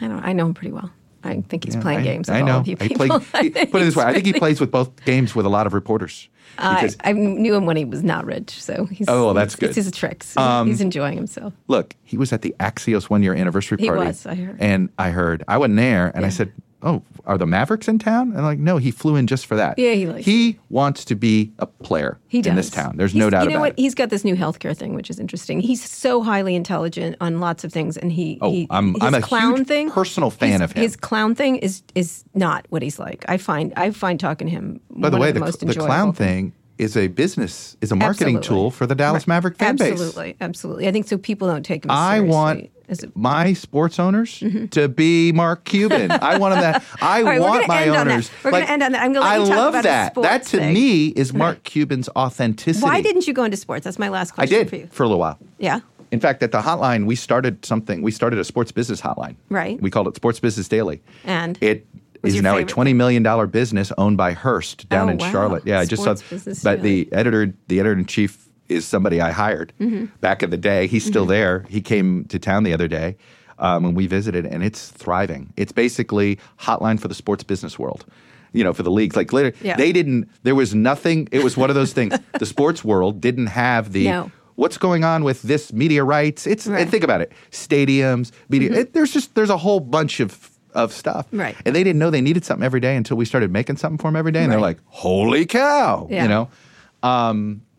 [0.00, 0.24] I don't.
[0.24, 0.90] I know him pretty well.
[1.24, 2.28] I think he's Yeah, playing I, games.
[2.28, 2.58] With I all know.
[2.58, 4.04] of you I play, put it this way.
[4.04, 6.28] I think he plays with both games with a lot of reporters.
[6.56, 9.08] I, Because I knew him when he was not rich, so he's.
[9.08, 9.68] Oh, well, that's good.
[9.70, 10.36] It's his tricks.
[10.36, 11.52] Um, he's enjoying himself.
[11.68, 14.00] look, he was at the Axios one year anniversary party.
[14.00, 14.56] He was, I heard.
[14.60, 16.52] And I heard I wasn't there, and I said,
[16.82, 19.56] "Oh, are the Mavericks in town?" And I'm like, "No, he flew in just for
[19.56, 22.50] that." Yeah, he likes He wants to be a player He does.
[22.50, 22.96] in this town.
[22.96, 23.72] There's no He's- doubt You know about what?
[23.72, 23.78] it.
[23.82, 25.60] He's got this new healthcare thing, which is interesting.
[25.60, 28.38] He's so highly intelligent on lots of things, and he.
[28.40, 30.82] Oh, he, I'm- his I'm a clown huge thing, personal fan his- of him.
[30.82, 33.24] His clown thing is is not what he's like.
[33.28, 34.80] I find I find talking to him.
[34.90, 37.96] By the way, of the, the, most the clown thing is a business, is a
[37.96, 38.62] marketing Absolutely.
[38.62, 39.90] tool for the Dallas Maverick fan base.
[39.92, 40.86] Absolutely, absolutely.
[40.86, 41.18] I think so.
[41.18, 41.90] People don't take him.
[41.90, 44.66] I seriously want a- my sports owners mm-hmm.
[44.66, 46.10] to be Mark Cuban.
[46.10, 46.84] I want them that.
[47.00, 48.12] I right, want my end on that.
[48.12, 48.30] owners.
[48.42, 49.02] We're gonna end on that.
[49.02, 50.14] I'm gonna I talk love that.
[50.14, 50.74] That to thing.
[50.74, 52.84] me is Mark Cuban's authenticity.
[52.84, 53.84] Why didn't you go into sports?
[53.84, 54.86] That's my last I question did for you.
[54.90, 55.38] for a little while.
[55.58, 55.80] Yeah.
[56.10, 58.00] In fact, at the hotline, we started something.
[58.00, 59.36] We started a sports business hotline.
[59.50, 59.78] Right.
[59.80, 61.02] We called it Sports Business Daily.
[61.24, 61.58] And?
[61.62, 61.86] it
[62.24, 65.30] is now a twenty million dollar business owned by Hearst down Oh, in wow.
[65.30, 65.62] Charlotte.
[65.66, 66.14] Yeah, I just saw.
[66.30, 67.04] Business But Daily.
[67.04, 70.06] the editor, the editor in chief, is somebody I hired Mm-hmm.
[70.20, 70.86] back in the day.
[70.86, 71.64] He's still there.
[71.68, 73.16] He came to town the other day.
[73.60, 75.52] um, when we visited, and it's thriving.
[75.56, 78.06] It's basically hotline for the sports business world.
[78.52, 79.74] You know, for the leagues, like later, Yeah.
[79.76, 80.28] they didn't.
[80.44, 81.26] There was nothing.
[81.32, 82.14] It was one of those things.
[82.38, 84.30] the sports world didn't have the No.
[84.54, 86.46] what's going on with this media rights.
[86.46, 86.74] It's Right.
[86.74, 86.82] Mm-hmm.
[86.82, 88.70] and think about it, stadiums, media.
[88.72, 91.56] It, there's just there's a whole bunch of of stuff, Right.
[91.66, 94.06] And they didn't know they needed something every day until we started making something for
[94.06, 96.22] them every day, and they're like, "Holy cow!" Yeah.
[96.22, 96.48] You know.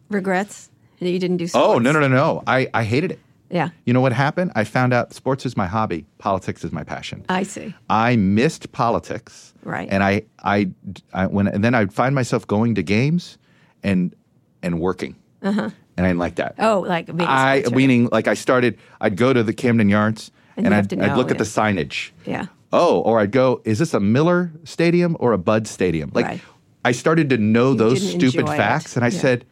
[0.09, 0.68] Regrets
[0.99, 1.47] that you didn't do.
[1.47, 1.65] sports.
[1.67, 2.43] Oh no no no no!
[2.47, 3.19] I I hated it.
[3.51, 4.51] Yeah, You know what happened?
[4.53, 7.25] I found out sports is my hobby, politics is my passion.
[7.29, 7.73] I see.
[7.89, 9.55] I missed politics.
[9.63, 9.87] Right.
[9.89, 10.69] And I, I,
[11.15, 13.39] I when and then I'd find myself going to games,
[13.81, 14.13] and
[14.61, 15.15] and working.
[15.41, 15.71] Uh-huh.
[15.97, 16.55] And I didn't like that.
[16.59, 18.77] Oh, like being I meaning like I started.
[19.01, 21.43] I'd go to the Camden Yards And and, I'd, to I'd know, look at the
[21.43, 22.11] signage.
[22.27, 22.45] Yeah.
[22.71, 23.61] Oh, or I'd go.
[23.65, 26.11] Is this a Miller Stadium or a Bud Stadium?
[26.13, 26.41] Like Right.
[26.85, 28.57] I started to know those stupid enjoy it.
[28.57, 29.19] facts, and I Yeah.
[29.19, 29.45] said,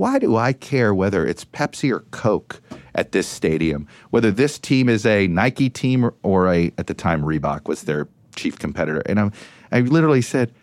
[0.00, 2.62] why do I care whether it's Pepsi or Coke
[2.94, 3.86] at this stadium?
[4.08, 7.82] Whether this team is a Nike team or, or a at the time Reebok was
[7.82, 9.30] their chief competitor, and I,
[9.70, 10.54] I literally said,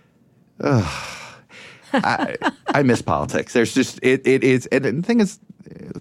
[0.62, 1.38] Ugh,
[1.94, 2.36] I,
[2.70, 3.54] I miss politics.
[3.54, 5.40] There's just it it is, and the thing is,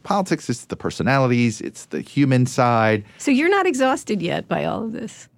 [0.03, 3.05] politics is the personalities, it's the human side.
[3.19, 5.29] So you're not exhausted yet by all of this.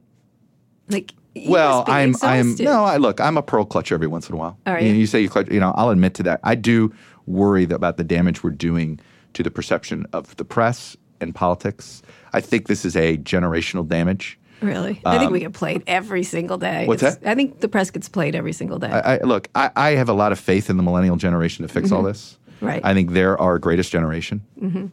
[0.88, 4.06] Like, you well, must be I'm I'm no, I look, I'm a pearl clutcher every
[4.06, 4.56] once in a while.
[4.66, 4.94] Are you, you?
[4.94, 6.38] you say you clutch, you know, I'll admit to that.
[6.44, 6.94] I do
[7.28, 8.98] worry about the damage we're doing
[9.34, 12.02] to the perception of the press and politics.
[12.32, 14.38] I think this is a generational damage.
[14.60, 15.00] Really?
[15.04, 16.82] I think we get played every single day.
[16.82, 17.30] Um, What's It's- that?
[17.30, 18.88] I think the press gets played every single day.
[18.88, 21.72] I, I look, I, I have a lot of faith in the millennial generation to
[21.72, 22.32] fix all this.
[22.56, 22.66] Mm-hmm.
[22.66, 22.80] Right.
[22.84, 24.44] I think they're our greatest generation.
[24.60, 24.86] Mm-hmm.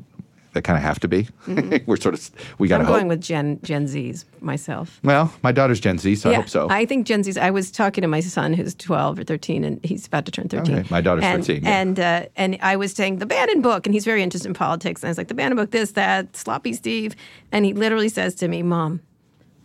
[0.56, 1.28] They kind of have to be.
[1.86, 2.96] we're sort of we got to I'm hope.
[2.96, 5.02] going with Gen Gen Zs myself.
[5.04, 6.70] well, my daughter's Gen Z, so I hope so.
[6.70, 7.38] I think Gen Zs.
[7.38, 10.48] I was talking to my son who's 12 or 13, and he's about to turn
[10.48, 10.74] 13.
[10.74, 11.70] Okay, my daughter's and, 13, yeah.
[11.70, 15.04] And uh, and I was saying the Bannon book, and he's very interested in politics.
[15.04, 17.18] And I was like, the Bannon book, this, that, sloppy Steve.
[17.52, 19.02] And he literally says to me, Mom,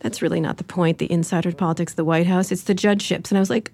[0.00, 0.98] that's really not the point.
[0.98, 3.30] The insider politics, the White House, it's the judgeships.
[3.30, 3.70] And I was like,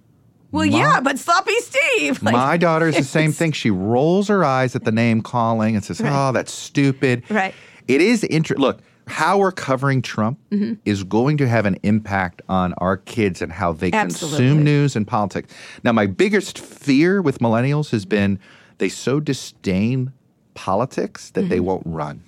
[0.53, 2.22] well, yeah, but sloppy Steve.
[2.22, 3.53] Like, My daughter is the same thing.
[3.53, 6.12] She rolls her eyes at the name calling and says, Right.
[6.12, 7.55] "Oh, that's stupid." Right.
[7.88, 8.62] It is interesting.
[8.62, 10.74] Look, how we're covering Trump Mm-hmm.
[10.84, 14.38] is going to have an impact on our kids and how they Absolutely.
[14.47, 15.53] consume news and politics.
[15.84, 18.38] Now, my biggest fear with millennials has been
[18.78, 20.12] they so disdain
[20.55, 22.22] politics that they won't run.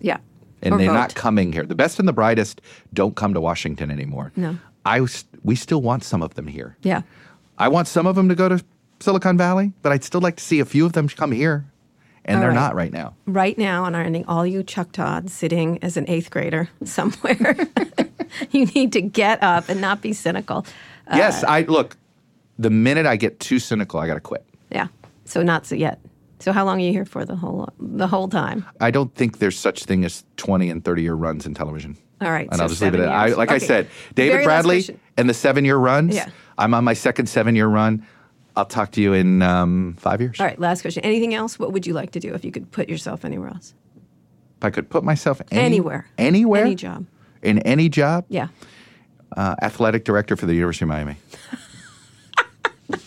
[0.00, 0.18] yeah.
[0.62, 0.74] And Mm-hmm.
[0.74, 0.94] Or they're vote.
[0.94, 1.64] not coming here.
[1.66, 2.62] The best and the brightest
[2.94, 4.32] don't come to Washington anymore.
[4.34, 4.56] No.
[4.86, 5.06] I
[5.42, 6.76] we still want some of them here.
[6.82, 7.02] Yeah.
[7.58, 8.64] I want some of them to go to
[9.00, 11.66] Silicon Valley, but I'd still like to see a few of them come here.
[12.26, 12.54] And All they're right.
[12.54, 13.14] not right now.
[13.26, 17.54] right now on our ending, all you Chuck Todd sitting as an eighth grader somewhere,
[18.50, 20.64] you need to get up and not be cynical.
[21.06, 21.98] Uh, yes, I look,
[22.58, 24.42] the minute I get too cynical, I got to quit.
[24.70, 24.86] Yeah.
[25.26, 26.00] So not so yet.
[26.38, 28.64] So how long are you here for the whole the whole time?
[28.80, 31.96] I don't think there's such thing as 20 and 30 year runs in television.
[32.22, 33.28] All right, And so I'll just leave it at I.
[33.34, 36.14] Like I said, David Very Bradley and the seven year runs.
[36.14, 36.30] Yeah.
[36.58, 38.06] I'm on my second seven year run.
[38.56, 40.38] I'll talk to you in um, five years.
[40.38, 41.02] All right, last question.
[41.04, 41.58] Anything else?
[41.58, 43.74] What would you like to do if you could put yourself anywhere else?
[44.58, 46.06] If I could put myself any, Anywhere.
[46.18, 47.06] anywhere, Any job.
[47.42, 48.48] in any job, Yeah.
[49.36, 51.16] uh, athletic director for the University of Miami.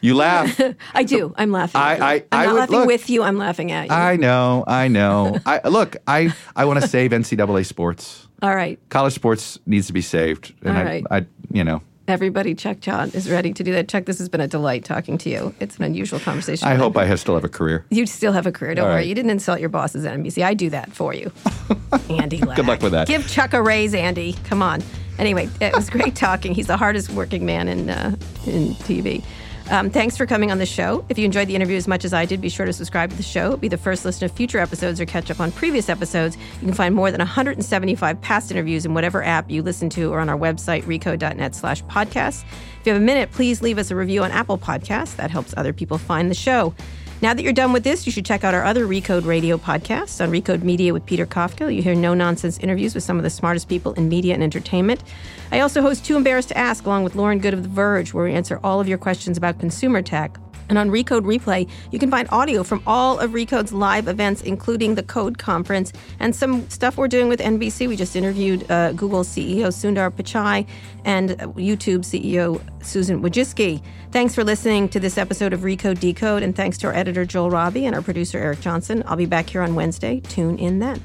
[0.00, 0.58] you laugh.
[0.94, 1.34] I do.
[1.36, 1.78] I'm laughing.
[1.80, 2.86] I, I, I'm I would- laughing look.
[2.86, 3.22] with you.
[3.22, 3.94] I'm laughing at you.
[3.94, 5.38] I know, I know.
[5.44, 8.26] I look, I I want to save NCAA sports.
[8.42, 8.78] All right.
[8.88, 11.02] College sports needs to be saved, and All I.
[11.10, 13.88] I, you know, Everybody, Chuck John is ready to do that.
[13.88, 15.54] Chuck, this has been a delight talking to you.
[15.60, 16.66] It's an unusual conversation.
[16.66, 17.84] I hope I have still have a career.
[17.90, 18.74] You still have a career.
[18.74, 18.96] Don't All worry.
[19.02, 19.06] right.
[19.06, 20.44] You didn't insult your bosses at NBC.
[20.44, 21.30] I do that for you.
[22.10, 22.56] Andy Lack.
[22.56, 23.06] Good luck with that.
[23.06, 24.32] Give Chuck a raise, Andy.
[24.44, 24.82] Come on.
[25.20, 26.52] Anyway, it was great talking.
[26.52, 29.22] He's the hardest working man in, uh, in TV.
[29.70, 31.04] Um, thanks for coming on the show.
[31.08, 33.16] If you enjoyed the interview as much as I did, be sure to subscribe to
[33.16, 33.56] the show.
[33.56, 36.36] Be the first to listen to future episodes or catch up on previous episodes.
[36.60, 40.18] You can find more than 175 past interviews in whatever app you listen to or
[40.18, 42.42] on our website, recode.net slash podcast.
[42.80, 45.14] If you have a minute, please leave us a review on Apple Podcasts.
[45.16, 46.74] That helps other people find the show.
[47.22, 50.24] Now that you're done with this, you should check out our other Recode Radio podcasts
[50.24, 51.74] on Recode Media with Peter Kafka.
[51.74, 55.04] You hear no nonsense interviews with some of the smartest people in media and entertainment.
[55.52, 58.24] I also host Too Embarrassed to Ask along with Lauren Goode of The Verge, where
[58.24, 60.38] we answer all of your questions about consumer tech.
[60.70, 64.94] And on Recode Replay, you can find audio from all of Recode's live events, including
[64.94, 67.88] the Code Conference and some stuff we're doing with NBC.
[67.88, 70.66] We just interviewed uh, Google CEO Sundar Pichai
[71.04, 73.82] and uh, YouTube CEO Susan Wojcicki.
[74.12, 77.50] Thanks for listening to this episode of Recode Decode, and thanks to our editor Joel
[77.50, 79.02] Robbie and our producer Eric Johnson.
[79.06, 80.20] I'll be back here on Wednesday.
[80.20, 81.02] Tune in then.